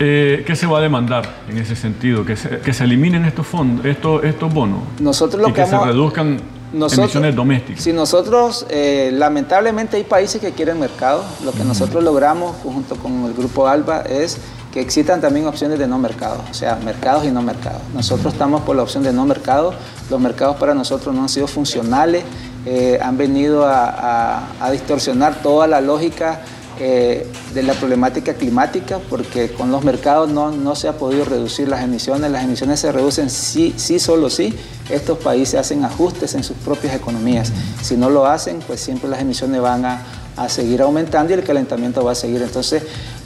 Eh, 0.00 0.42
¿Qué 0.46 0.56
se 0.56 0.66
va 0.66 0.78
a 0.78 0.80
demandar 0.80 1.28
en 1.48 1.58
ese 1.58 1.76
sentido? 1.76 2.24
Que 2.24 2.34
se, 2.34 2.58
que 2.58 2.72
se 2.72 2.84
eliminen 2.84 3.24
estos 3.24 3.46
fondos, 3.46 3.86
estos, 3.86 4.24
estos 4.24 4.52
bonos. 4.52 4.80
Nosotros 4.98 5.40
lo 5.40 5.48
y 5.50 5.52
que, 5.52 5.64
se 5.64 5.78
reduzcan 5.78 6.40
emisiones 6.72 7.34
domésticas. 7.34 7.82
Si 7.82 7.92
nosotros, 7.92 8.66
eh, 8.68 9.10
lamentablemente 9.12 9.96
hay 9.96 10.04
países 10.04 10.40
que 10.40 10.52
quieren 10.52 10.80
mercado, 10.80 11.24
lo 11.44 11.52
que 11.52 11.64
nosotros 11.64 12.02
logramos 12.02 12.56
junto 12.62 12.96
con 12.96 13.24
el 13.24 13.34
grupo 13.34 13.66
ALBA 13.68 14.02
es 14.02 14.38
que 14.72 14.80
existan 14.80 15.20
también 15.20 15.46
opciones 15.46 15.78
de 15.78 15.86
no 15.86 15.98
mercado, 15.98 16.42
o 16.50 16.54
sea, 16.54 16.76
mercados 16.76 17.26
y 17.26 17.30
no 17.30 17.42
mercados. 17.42 17.82
Nosotros 17.94 18.32
estamos 18.32 18.62
por 18.62 18.74
la 18.74 18.82
opción 18.82 19.02
de 19.02 19.12
no 19.12 19.26
mercado, 19.26 19.74
los 20.08 20.20
mercados 20.20 20.56
para 20.56 20.74
nosotros 20.74 21.14
no 21.14 21.22
han 21.22 21.28
sido 21.28 21.46
funcionales, 21.46 22.24
eh, 22.64 22.98
han 23.02 23.18
venido 23.18 23.66
a, 23.66 24.48
a 24.58 24.70
distorsionar 24.70 25.42
toda 25.42 25.66
la 25.66 25.80
lógica 25.80 26.40
eh, 26.78 27.26
de 27.54 27.62
la 27.62 27.74
problemática 27.74 28.34
climática, 28.34 28.98
porque 29.10 29.52
con 29.52 29.70
los 29.70 29.84
mercados 29.84 30.30
no, 30.30 30.50
no, 30.50 30.74
se 30.74 30.88
ha 30.88 30.92
podido 30.92 31.24
reducir 31.24 31.68
las 31.68 31.82
emisiones, 31.82 32.30
las 32.30 32.44
emisiones 32.44 32.80
se 32.80 32.90
reducen 32.90 33.30
sí, 33.30 33.74
sí, 33.76 33.98
solo 33.98 34.30
sí, 34.30 34.54
estos 34.90 35.18
países 35.18 35.60
hacen 35.60 35.84
ajustes 35.84 36.34
en 36.34 36.42
sus 36.42 36.56
propias 36.58 36.94
economías. 36.94 37.52
Si 37.82 37.96
no 37.96 38.10
lo 38.10 38.26
hacen, 38.26 38.60
pues 38.66 38.80
siempre 38.80 39.08
las 39.08 39.20
emisiones 39.20 39.60
van 39.60 39.84
a, 39.84 40.02
a 40.36 40.48
seguir 40.48 40.82
aumentando 40.82 41.32
y 41.32 41.34
el 41.34 41.44
calentamiento 41.44 42.04
va 42.04 42.12
a 42.12 42.16
seguir. 42.16 42.42
Entonces, 42.42 42.82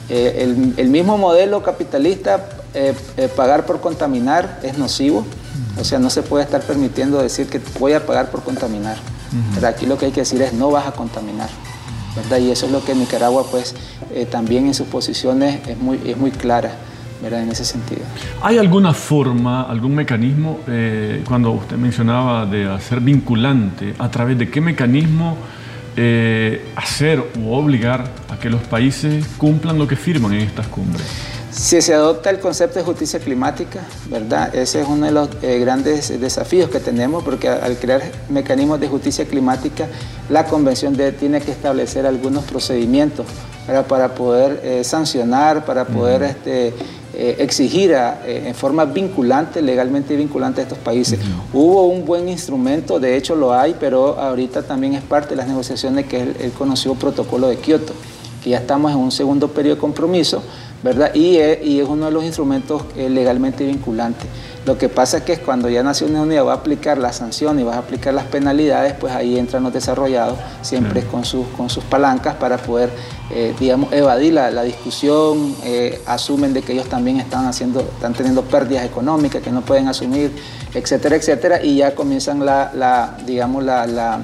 eh, 0.09 0.43
el, 0.43 0.73
el, 0.77 0.89
mismo 0.89 1.17
modelo 1.17 1.63
capitalista, 1.63 2.49
eh, 2.73 2.93
pagar 3.35 3.65
por 3.65 3.81
contaminar, 3.81 4.59
es 4.63 4.77
nocivo. 4.77 5.25
O 5.79 5.83
sea, 5.83 5.99
no 5.99 6.09
se 6.09 6.21
puede 6.21 6.43
estar 6.43 6.61
permitiendo 6.61 7.21
decir 7.21 7.47
que 7.47 7.61
voy 7.79 7.93
a 7.93 8.05
pagar 8.05 8.29
por 8.29 8.43
contaminar. 8.43 8.97
Pero 9.53 9.67
aquí 9.67 9.85
lo 9.85 9.97
que 9.97 10.05
hay 10.05 10.11
que 10.11 10.21
decir 10.21 10.41
es 10.41 10.53
no 10.53 10.71
vas 10.71 10.87
a 10.87 10.91
contaminar. 10.91 11.49
Y 12.39 12.51
eso 12.51 12.65
es 12.65 12.71
lo 12.71 12.83
que 12.83 12.93
Nicaragua 12.93 13.45
pues 13.49 13.75
eh, 14.13 14.25
también 14.25 14.67
en 14.67 14.73
sus 14.73 14.87
posiciones 14.87 15.67
es 15.67 15.77
muy, 15.77 15.99
es 16.05 16.17
muy 16.17 16.31
clara. 16.31 16.71
¿verdad? 17.21 17.41
en 17.41 17.49
ese 17.49 17.65
sentido. 17.65 18.01
¿Hay 18.43 18.59
alguna 18.59 18.93
forma, 18.93 19.63
algún 19.63 19.95
mecanismo, 19.95 20.59
eh, 20.67 21.23
cuando 21.27 21.49
usted 21.49 21.75
mencionaba 21.75 22.45
de 22.45 22.69
hacer 22.69 22.99
vinculante, 23.01 23.95
a 23.97 24.11
través 24.11 24.37
de 24.37 24.51
qué 24.51 24.61
mecanismo 24.61 25.35
eh, 25.95 26.73
hacer 26.75 27.23
o 27.43 27.57
obligar 27.57 28.03
a 28.29 28.37
que 28.37 28.51
los 28.51 28.61
países 28.61 29.25
cumplan 29.37 29.79
lo 29.79 29.87
que 29.87 29.95
firman 29.95 30.33
en 30.33 30.41
estas 30.41 30.67
cumbres? 30.67 31.07
Si 31.57 31.81
se 31.81 31.95
adopta 31.95 32.29
el 32.29 32.39
concepto 32.39 32.77
de 32.77 32.85
justicia 32.85 33.19
climática, 33.19 33.79
¿verdad? 34.11 34.55
Ese 34.55 34.81
es 34.81 34.87
uno 34.87 35.07
de 35.07 35.11
los 35.11 35.27
eh, 35.41 35.57
grandes 35.59 36.19
desafíos 36.21 36.69
que 36.69 36.79
tenemos 36.79 37.23
porque 37.23 37.49
al 37.49 37.77
crear 37.77 38.03
mecanismos 38.29 38.79
de 38.79 38.87
justicia 38.87 39.25
climática, 39.25 39.87
la 40.29 40.45
convención 40.45 40.95
tiene 41.19 41.41
que 41.41 41.51
establecer 41.51 42.05
algunos 42.05 42.43
procedimientos 42.43 43.25
para 43.89 44.13
poder 44.13 44.61
eh, 44.63 44.83
sancionar, 44.83 45.65
para 45.65 45.85
poder 45.85 46.21
este, 46.21 46.67
eh, 47.15 47.35
exigir 47.39 47.91
en 48.25 48.53
forma 48.53 48.85
vinculante, 48.85 49.59
legalmente 49.61 50.15
vinculante 50.15 50.61
a 50.61 50.63
estos 50.63 50.77
países. 50.77 51.19
Hubo 51.51 51.87
un 51.87 52.05
buen 52.05 52.29
instrumento, 52.29 52.99
de 52.99 53.17
hecho 53.17 53.35
lo 53.35 53.51
hay, 53.51 53.75
pero 53.79 54.19
ahorita 54.19 54.61
también 54.61 54.93
es 54.93 55.01
parte 55.01 55.31
de 55.31 55.37
las 55.37 55.47
negociaciones 55.47 56.05
que 56.05 56.21
es 56.21 56.27
el 56.39 56.51
conocido 56.51 56.93
protocolo 56.93 57.47
de 57.47 57.57
Kioto, 57.57 57.93
que 58.43 58.51
ya 58.51 58.59
estamos 58.59 58.91
en 58.91 58.99
un 58.99 59.11
segundo 59.11 59.47
periodo 59.47 59.75
de 59.75 59.81
compromiso 59.81 60.43
¿verdad? 60.83 61.13
Y 61.13 61.37
es, 61.37 61.65
y 61.65 61.79
es 61.79 61.87
uno 61.87 62.05
de 62.05 62.11
los 62.11 62.23
instrumentos 62.23 62.83
eh, 62.95 63.09
legalmente 63.09 63.65
vinculantes. 63.65 64.27
Lo 64.65 64.77
que 64.77 64.89
pasa 64.89 65.19
es 65.19 65.23
que 65.23 65.37
cuando 65.37 65.69
ya 65.69 65.81
Naciones 65.81 66.21
Unidas 66.21 66.45
va 66.45 66.51
a 66.51 66.55
aplicar 66.55 66.97
la 66.97 67.13
sanción 67.13 67.57
y 67.59 67.63
va 67.63 67.75
a 67.75 67.77
aplicar 67.77 68.13
las 68.13 68.25
penalidades, 68.25 68.93
pues 68.99 69.13
ahí 69.13 69.39
entran 69.39 69.63
los 69.63 69.71
desarrollados, 69.71 70.37
siempre 70.61 71.03
con, 71.03 71.23
sus, 71.23 71.47
con 71.55 71.69
sus 71.69 71.85
palancas 71.85 72.35
para 72.35 72.57
poder, 72.57 72.89
eh, 73.31 73.55
digamos, 73.57 73.93
evadir 73.93 74.33
la, 74.33 74.63
discusión, 74.63 75.55
eh, 75.63 76.01
asumen 76.05 76.53
de 76.53 76.61
que 76.61 76.73
ellos 76.73 76.89
también 76.89 77.21
están, 77.21 77.45
haciendo, 77.47 77.79
están 77.79 78.13
teniendo 78.13 78.43
pérdidas 78.43 78.83
económicas 78.83 79.41
que 79.41 79.51
no 79.51 79.61
pueden 79.61 79.87
asumir, 79.87 80.33
etcétera, 80.73 81.15
etcétera, 81.15 81.63
y 81.63 81.77
ya 81.77 81.95
comienzan 81.95 82.45
la, 82.45 82.71
la 82.75 83.17
digamos, 83.25 83.63
la 83.63 84.19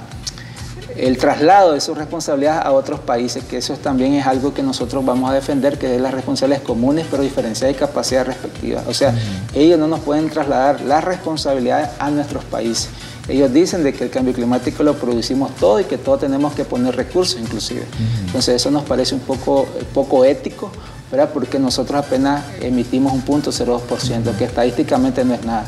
el 0.98 1.18
traslado 1.18 1.74
de 1.74 1.82
sus 1.82 1.98
responsabilidades 1.98 2.66
a 2.66 2.72
otros 2.72 3.00
países, 3.00 3.44
que 3.44 3.58
eso 3.58 3.76
también 3.76 4.14
es 4.14 4.28
algo 4.28 4.54
que 4.54 4.64
nosotros 4.64 5.04
vamos 5.06 5.30
a 5.32 5.34
defender, 5.34 5.78
que 5.78 5.96
es 5.96 6.02
las 6.02 6.14
responsabilidades 6.14 6.66
comunes, 6.66 7.06
pero 7.10 7.24
diferenciadas 7.24 7.76
y 7.76 7.80
capacidades 7.80 8.28
respectivas. 8.28 8.86
O 8.88 8.94
sea, 8.94 9.14
ellos 9.54 9.80
no 9.80 9.88
nos 9.88 10.02
pueden 10.02 10.30
trasladar 10.30 10.82
las 10.82 11.04
responsabilidades 11.04 11.90
a 12.00 12.10
nuestros 12.10 12.44
países. 12.46 12.90
Ellos 13.28 13.54
dicen 13.54 13.84
de 13.84 13.94
que 13.94 14.04
el 14.04 14.10
cambio 14.10 14.34
climático 14.34 14.84
lo 14.84 14.96
producimos 14.96 15.56
todo 15.56 15.80
y 15.80 15.86
que 15.86 15.98
todos 15.98 16.20
tenemos 16.20 16.54
que 16.54 16.66
poner 16.66 16.96
recursos 16.96 17.40
inclusive. 17.40 17.86
Entonces 18.26 18.56
eso 18.56 18.70
nos 18.70 18.84
parece 18.84 19.16
un 19.16 19.22
poco, 19.22 19.66
poco 19.94 20.26
ético, 20.26 20.72
¿verdad? 21.10 21.30
porque 21.34 21.58
nosotros 21.58 22.06
apenas 22.06 22.44
emitimos 22.60 23.14
un 23.14 23.22
punto 23.22 23.52
0,2%, 23.52 24.36
que 24.36 24.44
estadísticamente 24.44 25.24
no 25.24 25.36
es 25.36 25.46
nada. 25.46 25.66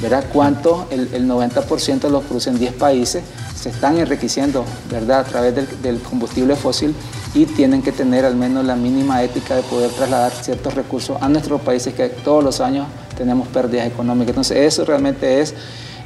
¿Verdad? 0.00 0.24
¿Cuánto? 0.32 0.86
El, 0.90 1.28
90% 1.28 2.08
lo 2.08 2.20
producen 2.22 2.58
10 2.58 2.74
países, 2.74 3.22
se 3.54 3.70
están 3.70 3.98
enriqueciendo 3.98 4.64
¿verdad? 4.90 5.20
a 5.20 5.24
través 5.24 5.54
del, 5.82 6.00
combustible 6.00 6.54
fósil 6.56 6.94
y 7.34 7.46
tienen 7.46 7.82
que 7.82 7.92
tener 7.92 8.24
al 8.24 8.36
menos 8.36 8.64
la 8.64 8.76
mínima 8.76 9.22
ética 9.22 9.56
de 9.56 9.62
poder 9.62 9.90
trasladar 9.90 10.32
ciertos 10.32 10.74
recursos 10.74 11.20
a 11.20 11.28
nuestros 11.28 11.60
países 11.60 11.94
que 11.94 12.08
todos 12.08 12.44
los 12.44 12.60
años 12.60 12.86
tenemos 13.16 13.48
pérdidas 13.48 13.86
económicas. 13.86 14.30
Entonces 14.30 14.58
eso 14.58 14.84
realmente 14.84 15.40
es 15.40 15.54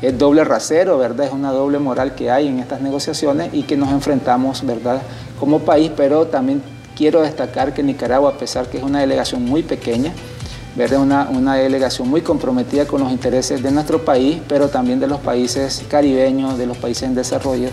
es 0.02 0.18
doble 0.18 0.42
rasero, 0.42 0.98
¿verdad? 0.98 1.26
Es 1.26 1.32
una 1.32 1.52
doble 1.52 1.78
moral 1.78 2.16
que 2.16 2.28
hay 2.28 2.48
en 2.48 2.58
estas 2.58 2.80
negociaciones 2.80 3.50
y 3.54 3.62
que 3.62 3.76
nos 3.76 3.90
enfrentamos, 3.92 4.66
¿verdad? 4.66 5.00
Como 5.38 5.60
país, 5.60 5.92
pero 5.96 6.26
también 6.26 6.60
quiero 6.96 7.22
destacar 7.22 7.72
que 7.72 7.84
Nicaragua, 7.84 8.30
a 8.30 8.38
pesar 8.38 8.66
que 8.66 8.78
es 8.78 8.82
una 8.82 9.00
delegación 9.00 9.44
muy 9.44 9.62
pequeña, 9.62 10.12
¿verdad? 10.74 11.00
Una, 11.00 11.28
una 11.28 11.54
delegación 11.54 12.08
muy 12.08 12.22
comprometida 12.22 12.86
con 12.86 13.02
los 13.02 13.12
intereses 13.12 13.62
de 13.62 13.70
nuestro 13.70 14.04
país, 14.04 14.40
pero 14.48 14.68
también 14.68 15.00
de 15.00 15.06
los 15.06 15.20
países 15.20 15.84
caribeños, 15.88 16.58
de 16.58 16.66
los 16.66 16.76
países 16.76 17.04
en 17.04 17.14
desarrollo, 17.14 17.68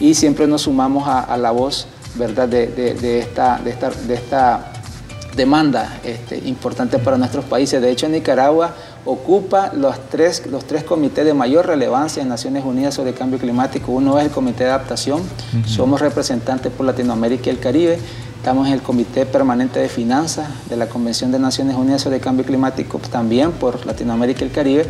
y 0.00 0.14
siempre 0.14 0.46
nos 0.46 0.62
sumamos 0.62 1.08
a, 1.08 1.36
la 1.36 1.50
voz, 1.50 1.86
¿verdad? 2.14 2.48
De, 2.48 2.66
de, 2.66 3.18
esta, 3.18 3.58
de, 3.58 3.70
esta, 3.70 3.90
de 3.90 4.14
esta 4.14 4.72
demanda 5.36 5.98
este, 6.04 6.36
importante 6.46 6.98
para 6.98 7.16
nuestros 7.16 7.44
países. 7.44 7.80
De 7.80 7.90
hecho, 7.90 8.08
Nicaragua 8.08 8.74
ocupa 9.04 9.72
los 9.74 9.98
tres, 10.10 10.46
los 10.46 10.64
tres 10.64 10.84
comités 10.84 11.24
de 11.24 11.34
mayor 11.34 11.66
relevancia 11.66 12.22
en 12.22 12.28
Naciones 12.28 12.64
Unidas 12.64 12.94
sobre 12.94 13.10
el 13.10 13.16
cambio 13.16 13.38
climático. 13.38 13.92
Uno 13.92 14.18
es 14.18 14.26
el 14.26 14.30
Comité 14.30 14.64
de 14.64 14.70
Adaptación, 14.70 15.22
somos 15.66 16.00
representantes 16.00 16.72
por 16.72 16.86
Latinoamérica 16.86 17.46
y 17.46 17.50
el 17.50 17.58
Caribe. 17.58 17.98
Estamos 18.42 18.66
en 18.66 18.72
el 18.72 18.82
Comité 18.82 19.24
Permanente 19.24 19.78
de 19.78 19.88
Finanzas 19.88 20.48
de 20.68 20.76
la 20.76 20.88
Convención 20.88 21.30
de 21.30 21.38
Naciones 21.38 21.76
Unidas 21.76 22.02
sobre 22.02 22.18
Cambio 22.18 22.44
Climático, 22.44 22.98
también 22.98 23.52
por 23.52 23.86
Latinoamérica 23.86 24.40
y 24.40 24.48
el 24.48 24.52
Caribe. 24.52 24.86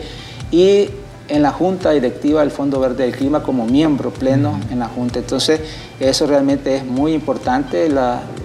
Y 0.50 0.88
en 1.28 1.42
la 1.42 1.50
Junta 1.50 1.90
Directiva 1.90 2.40
del 2.40 2.50
Fondo 2.50 2.80
Verde 2.80 3.04
del 3.04 3.14
Clima 3.14 3.42
como 3.42 3.66
miembro 3.66 4.10
pleno 4.10 4.58
en 4.70 4.78
la 4.78 4.88
Junta. 4.88 5.18
Entonces, 5.18 5.60
eso 6.00 6.26
realmente 6.26 6.76
es 6.76 6.86
muy 6.86 7.12
importante, 7.12 7.90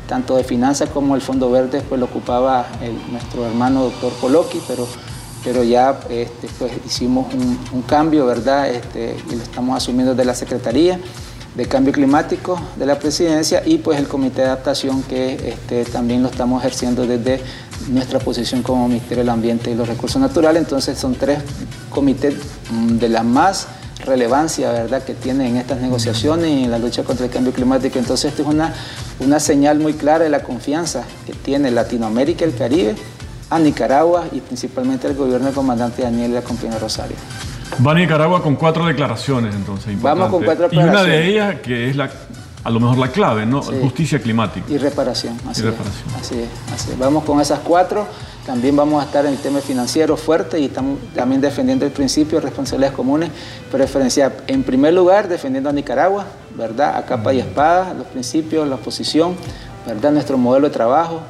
tanto 0.10 0.36
de 0.36 0.44
finanzas 0.44 0.90
como 0.90 1.16
el 1.16 1.22
Fondo 1.22 1.50
Verde, 1.50 1.82
pues 1.88 2.02
lo 2.02 2.08
ocupaba 2.08 2.68
nuestro 3.10 3.46
hermano 3.46 3.84
doctor 3.84 4.12
Coloqui, 4.20 4.62
pero 4.68 4.86
pero 5.42 5.64
ya 5.64 5.98
este, 6.10 6.50
pues, 6.60 6.74
hicimos 6.86 7.34
un, 7.34 7.82
cambio, 7.84 8.26
¿verdad? 8.26 8.70
Este, 8.70 9.16
y 9.32 9.36
lo 9.36 9.44
estamos 9.44 9.78
asumiendo 9.78 10.14
de 10.14 10.26
la 10.26 10.36
Secretaría 10.36 11.00
de 11.58 11.66
Cambio 11.66 11.92
Climático 11.92 12.62
de 12.76 12.86
la 12.86 13.00
Presidencia 13.00 13.64
y 13.66 13.80
pues 13.80 13.98
el 14.00 14.08
Comité 14.08 14.42
de 14.42 14.48
Adaptación 14.48 15.02
que 15.02 15.34
este, 15.50 15.86
también 15.86 16.22
lo 16.22 16.30
estamos 16.30 16.62
ejerciendo 16.62 17.08
desde 17.08 17.42
nuestra 17.90 18.20
posición 18.20 18.62
como 18.62 18.88
Ministerio 18.88 19.24
del 19.24 19.30
Ambiente 19.30 19.72
y 19.72 19.76
los 19.76 19.88
Recursos 19.88 20.22
Naturales. 20.22 20.62
Entonces 20.62 21.00
son 21.00 21.16
tres 21.16 21.40
comités 21.90 22.36
mm, 22.70 22.98
de 22.98 23.10
la 23.10 23.24
más 23.24 23.68
relevancia 24.06 24.72
¿verdad? 24.72 25.04
que 25.04 25.16
tienen 25.16 25.48
en 25.48 25.58
estas 25.58 25.82
negociaciones 25.82 26.48
y 26.48 26.66
en 26.66 26.72
la 26.72 26.78
lucha 26.78 27.04
contra 27.04 27.26
el 27.26 27.32
cambio 27.32 27.52
climático. 27.52 27.98
Entonces 27.98 28.30
esto 28.30 28.44
es 28.44 28.48
una, 28.48 28.76
una 29.20 29.40
señal 29.40 29.80
muy 29.80 29.94
clara 29.94 30.26
de 30.26 30.30
la 30.30 30.44
confianza 30.44 31.06
que 31.26 31.34
tiene 31.34 31.72
Latinoamérica 31.72 32.46
y 32.46 32.50
el 32.50 32.56
Caribe 32.56 32.96
a 33.50 33.58
Nicaragua 33.58 34.26
y 34.32 34.42
principalmente 34.42 35.08
al 35.08 35.16
gobierno 35.16 35.48
del 35.48 35.56
comandante 35.56 36.04
Daniel 36.04 36.34
de 36.34 36.42
la 36.42 36.78
Rosario. 36.78 37.16
Va 37.86 37.92
a 37.92 37.96
Nicaragua 37.96 38.42
con 38.42 38.56
cuatro 38.56 38.86
declaraciones 38.86 39.54
entonces. 39.56 40.02
Vamos 40.02 40.30
con 40.30 40.44
cuatro 40.44 40.68
declaraciones. 40.68 40.88
Y 40.88 40.90
una 40.90 41.04
de 41.04 41.28
ellas 41.28 41.56
que 41.62 41.90
es 41.90 41.96
la, 41.96 42.10
a 42.64 42.70
lo 42.70 42.80
mejor 42.80 42.98
la 42.98 43.10
clave, 43.10 43.46
¿no? 43.46 43.62
Justicia 43.62 44.20
climática. 44.20 44.66
Y 44.70 44.78
reparación. 44.78 45.38
Así 45.48 45.62
y 45.62 45.66
reparación. 45.66 46.10
Así 46.20 46.40
es, 46.40 46.50
así 46.74 46.92
Vamos 46.98 47.24
con 47.24 47.40
esas 47.40 47.60
cuatro. 47.60 48.08
También 48.46 48.76
vamos 48.78 49.04
a 49.04 49.06
estar 49.06 49.26
en 49.26 49.34
el 49.34 49.38
tema 49.40 49.60
financiero 49.60 50.16
fuerte 50.16 50.58
y 50.58 50.66
estamos 50.66 51.00
también 51.14 51.42
defendiendo 51.42 51.86
el 51.86 51.92
principio 51.92 52.40
de 52.40 52.46
responsabilidades 52.46 52.96
comunes, 52.96 53.30
preferencial. 53.70 54.34
En 54.48 54.64
primer 54.64 54.94
lugar, 54.94 55.28
defendiendo 55.28 55.70
a 55.70 55.74
Nicaragua, 55.74 56.26
¿verdad? 56.56 56.96
A 56.96 57.06
capa 57.06 57.34
y 57.34 57.40
espada, 57.40 57.94
los 57.94 58.08
principios, 58.08 58.66
la 58.68 58.76
oposición, 58.76 59.36
¿verdad? 59.86 60.12
Nuestro 60.12 60.38
modelo 60.38 60.70
de 60.70 60.74
trabajo, 60.74 61.22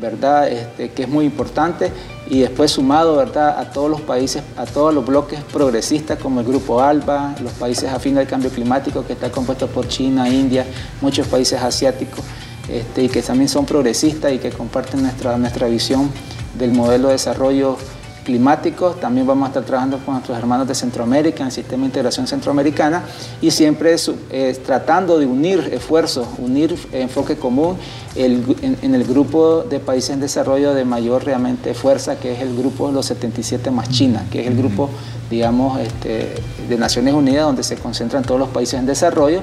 ¿verdad? 0.00 0.48
Este, 0.48 0.90
que 0.90 1.04
es 1.04 1.08
muy 1.08 1.24
importante 1.24 1.92
y 2.28 2.40
después 2.40 2.72
sumado, 2.72 3.16
¿verdad? 3.16 3.58
A 3.58 3.70
todos 3.70 3.90
los 3.90 4.00
países, 4.00 4.42
a 4.56 4.66
todos 4.66 4.92
los 4.92 5.06
bloques 5.06 5.40
progresistas 5.44 6.18
como 6.18 6.40
el 6.40 6.46
Grupo 6.46 6.80
ALBA, 6.80 7.36
los 7.42 7.52
países 7.52 7.90
afines 7.90 8.20
al 8.20 8.26
cambio 8.26 8.50
climático 8.50 9.04
que 9.06 9.12
está 9.12 9.30
compuesto 9.30 9.68
por 9.68 9.86
China, 9.88 10.28
India, 10.28 10.66
muchos 11.00 11.26
países 11.28 11.60
asiáticos 11.62 12.24
este, 12.68 13.04
y 13.04 13.08
que 13.08 13.22
también 13.22 13.48
son 13.48 13.64
progresistas 13.64 14.32
y 14.32 14.38
que 14.38 14.50
comparten 14.50 15.02
nuestra, 15.02 15.36
nuestra 15.38 15.68
visión 15.68 16.10
del 16.58 16.72
modelo 16.72 17.08
de 17.08 17.14
desarrollo 17.14 17.76
climáticos, 18.26 18.98
también 19.00 19.24
vamos 19.26 19.46
a 19.46 19.48
estar 19.50 19.62
trabajando 19.62 19.98
con 20.04 20.14
nuestros 20.14 20.36
hermanos 20.36 20.66
de 20.66 20.74
Centroamérica 20.74 21.42
en 21.42 21.46
el 21.46 21.52
Sistema 21.52 21.82
de 21.82 21.86
Integración 21.86 22.26
Centroamericana 22.26 23.04
y 23.40 23.52
siempre 23.52 23.94
tratando 24.66 25.18
de 25.18 25.26
unir 25.26 25.70
esfuerzos, 25.72 26.26
unir 26.38 26.76
enfoque 26.92 27.36
común 27.36 27.76
en, 28.16 28.94
el 28.94 29.04
grupo 29.04 29.62
de 29.62 29.78
países 29.78 30.10
en 30.10 30.20
desarrollo 30.20 30.74
de 30.74 30.84
mayor 30.84 31.24
realmente 31.24 31.72
fuerza, 31.72 32.16
que 32.16 32.32
es 32.32 32.40
el 32.40 32.56
grupo 32.56 32.88
de 32.88 32.94
los 32.94 33.06
77 33.06 33.70
más 33.70 33.88
China, 33.90 34.26
que 34.30 34.40
es 34.40 34.48
el 34.48 34.56
grupo, 34.56 34.90
digamos, 35.30 35.78
este, 35.78 36.34
de 36.68 36.76
Naciones 36.76 37.14
Unidas 37.14 37.46
donde 37.46 37.62
se 37.62 37.76
concentran 37.76 38.24
todos 38.24 38.40
los 38.40 38.48
países 38.48 38.80
en 38.80 38.86
desarrollo 38.86 39.40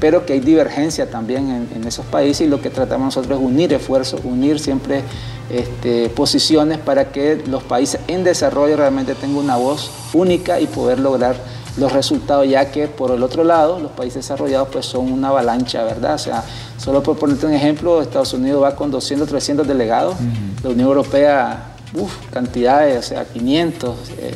pero 0.00 0.26
que 0.26 0.32
hay 0.32 0.40
divergencia 0.40 1.10
también 1.10 1.50
en, 1.50 1.68
en, 1.76 1.86
esos 1.86 2.06
países 2.06 2.46
y 2.46 2.50
lo 2.50 2.60
que 2.60 2.70
tratamos 2.70 3.16
nosotros 3.16 3.38
es 3.38 3.44
unir 3.44 3.72
esfuerzos, 3.72 4.22
unir 4.24 4.58
siempre 4.58 5.02
este, 5.50 6.08
posiciones 6.10 6.78
para 6.78 7.12
que 7.12 7.42
los 7.46 7.62
países 7.62 8.00
en 8.08 8.24
desarrollo 8.24 8.76
realmente 8.76 9.14
tengan 9.14 9.36
una 9.36 9.56
voz 9.56 9.90
única 10.14 10.60
y 10.60 10.66
poder 10.66 11.00
lograr 11.00 11.36
los 11.76 11.92
resultados, 11.92 12.48
ya 12.48 12.70
que 12.70 12.88
por 12.88 13.10
el 13.10 13.22
otro 13.22 13.44
lado 13.44 13.78
los 13.78 13.92
países 13.92 14.16
desarrollados 14.16 14.68
pues 14.72 14.86
son 14.86 15.12
una 15.12 15.28
avalancha, 15.28 15.84
¿verdad? 15.84 16.14
O 16.14 16.18
sea, 16.18 16.44
solo 16.76 17.02
por 17.02 17.16
ponerte 17.16 17.46
un 17.46 17.54
ejemplo, 17.54 18.00
Estados 18.00 18.32
Unidos 18.32 18.62
va 18.62 18.74
con 18.74 18.90
200, 18.90 19.28
300 19.28 19.66
delegados, 19.66 20.16
la 20.62 20.70
Unión 20.70 20.88
Europea, 20.88 21.74
uff, 21.94 22.12
cantidades, 22.32 22.98
o 22.98 23.02
sea, 23.02 23.24
500. 23.24 23.96
Eh, 24.18 24.34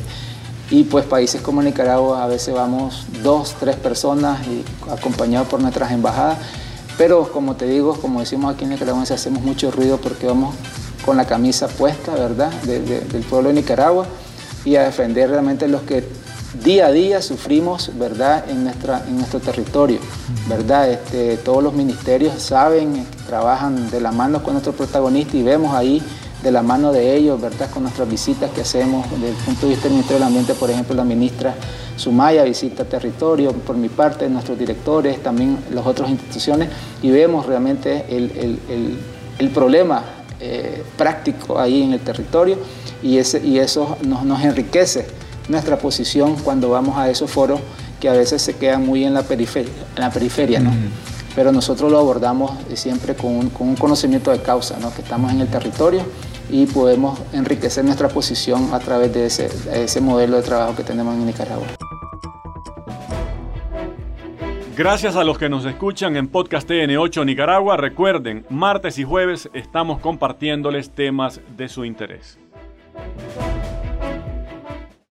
y 0.71 0.83
pues 0.83 1.05
países 1.05 1.41
como 1.41 1.61
Nicaragua 1.61 2.23
a 2.23 2.27
veces 2.27 2.53
vamos 2.53 3.05
dos, 3.21 3.55
tres 3.59 3.75
personas 3.75 4.39
acompañados 4.91 5.47
por 5.47 5.61
nuestras 5.61 5.91
embajadas. 5.91 6.39
Pero 6.97 7.31
como 7.31 7.55
te 7.55 7.65
digo, 7.65 7.93
como 7.95 8.21
decimos 8.21 8.53
aquí 8.53 8.63
en 8.63 8.71
Nicaragua, 8.71 9.03
hacemos 9.03 9.43
mucho 9.43 9.69
ruido 9.69 9.97
porque 9.97 10.27
vamos 10.27 10.55
con 11.05 11.17
la 11.17 11.25
camisa 11.25 11.67
puesta, 11.67 12.13
¿verdad?, 12.13 12.51
del 12.63 13.23
pueblo 13.23 13.49
de 13.49 13.55
Nicaragua 13.55 14.07
y 14.63 14.75
a 14.77 14.83
defender 14.83 15.29
realmente 15.29 15.67
los 15.67 15.83
que 15.83 16.07
día 16.63 16.87
a 16.87 16.91
día 16.91 17.21
sufrimos, 17.21 17.91
¿verdad?, 17.99 18.45
en, 18.49 18.63
nuestra, 18.63 19.03
en 19.07 19.17
nuestro 19.17 19.39
territorio, 19.39 19.99
¿verdad? 20.47 20.89
Este, 20.89 21.37
todos 21.37 21.61
los 21.61 21.73
ministerios 21.73 22.41
saben, 22.41 23.05
trabajan 23.27 23.91
de 23.91 23.99
la 23.99 24.11
mano 24.11 24.41
con 24.41 24.53
nuestros 24.53 24.75
protagonistas 24.75 25.35
y 25.35 25.43
vemos 25.43 25.75
ahí 25.75 26.01
de 26.43 26.51
la 26.51 26.61
mano 26.61 26.91
de 26.91 27.15
ellos, 27.15 27.41
¿verdad?, 27.41 27.69
con 27.69 27.83
nuestras 27.83 28.09
visitas 28.09 28.51
que 28.51 28.61
hacemos 28.61 29.09
desde 29.11 29.29
el 29.29 29.35
punto 29.35 29.61
de 29.65 29.69
vista 29.69 29.83
del 29.83 29.93
Ministerio 29.93 30.19
del 30.19 30.27
Ambiente, 30.27 30.53
por 30.53 30.69
ejemplo, 30.69 30.95
la 30.95 31.03
ministra 31.03 31.55
Sumaya 31.95 32.43
visita 32.43 32.83
territorio, 32.85 33.53
por 33.53 33.77
mi 33.77 33.89
parte, 33.89 34.29
nuestros 34.29 34.59
directores, 34.59 35.23
también 35.23 35.57
las 35.73 35.85
otras 35.85 36.09
instituciones, 36.09 36.69
y 37.01 37.09
vemos 37.09 37.45
realmente 37.45 38.05
el, 38.09 38.59
el, 38.69 38.99
el, 39.39 39.49
problema 39.49 40.03
eh, 40.39 40.83
práctico 40.97 41.57
ahí 41.57 41.81
en 41.81 41.93
el 41.93 42.01
territorio 42.01 42.57
y, 43.01 43.17
ese, 43.17 43.45
y 43.45 43.59
eso 43.59 43.97
nos, 44.05 44.23
nos, 44.23 44.43
enriquece 44.43 45.07
nuestra 45.47 45.77
posición 45.77 46.35
cuando 46.35 46.69
vamos 46.69 46.97
a 46.97 47.09
esos 47.09 47.31
foros 47.31 47.59
que 47.99 48.09
a 48.09 48.13
veces 48.13 48.41
se 48.41 48.55
quedan 48.55 48.85
muy 48.85 49.05
en 49.05 49.13
la 49.13 49.23
periferia, 49.23 49.71
en 49.95 50.01
la 50.01 50.11
periferia 50.11 50.59
¿no? 50.59 50.71
Pero 51.35 51.51
nosotros 51.51 51.91
lo 51.91 51.99
abordamos 51.99 52.51
siempre 52.75 53.15
con 53.15 53.35
un, 53.35 53.49
con 53.49 53.67
un 53.67 53.75
conocimiento 53.75 54.31
de 54.31 54.41
causa, 54.41 54.77
¿no? 54.79 54.93
que 54.93 55.01
estamos 55.01 55.31
en 55.31 55.41
el 55.41 55.47
territorio 55.47 56.01
y 56.49 56.65
podemos 56.65 57.19
enriquecer 57.33 57.83
nuestra 57.83 58.07
posición 58.07 58.73
a 58.73 58.79
través 58.79 59.13
de 59.13 59.25
ese 59.25 60.01
modelo 60.01 60.37
de 60.37 60.43
trabajo 60.43 60.75
que 60.75 60.83
tenemos 60.83 61.13
en 61.15 61.25
Nicaragua. 61.25 61.67
Gracias 64.77 65.15
a 65.15 65.23
los 65.23 65.37
que 65.37 65.47
nos 65.47 65.63
escuchan 65.63 66.17
en 66.17 66.27
Podcast 66.27 66.69
TN8 66.69 67.25
Nicaragua. 67.25 67.77
Recuerden, 67.77 68.45
martes 68.49 68.99
y 68.99 69.05
jueves 69.05 69.49
estamos 69.53 70.01
compartiéndoles 70.01 70.89
temas 70.89 71.39
de 71.55 71.69
su 71.69 71.85
interés. 71.85 72.37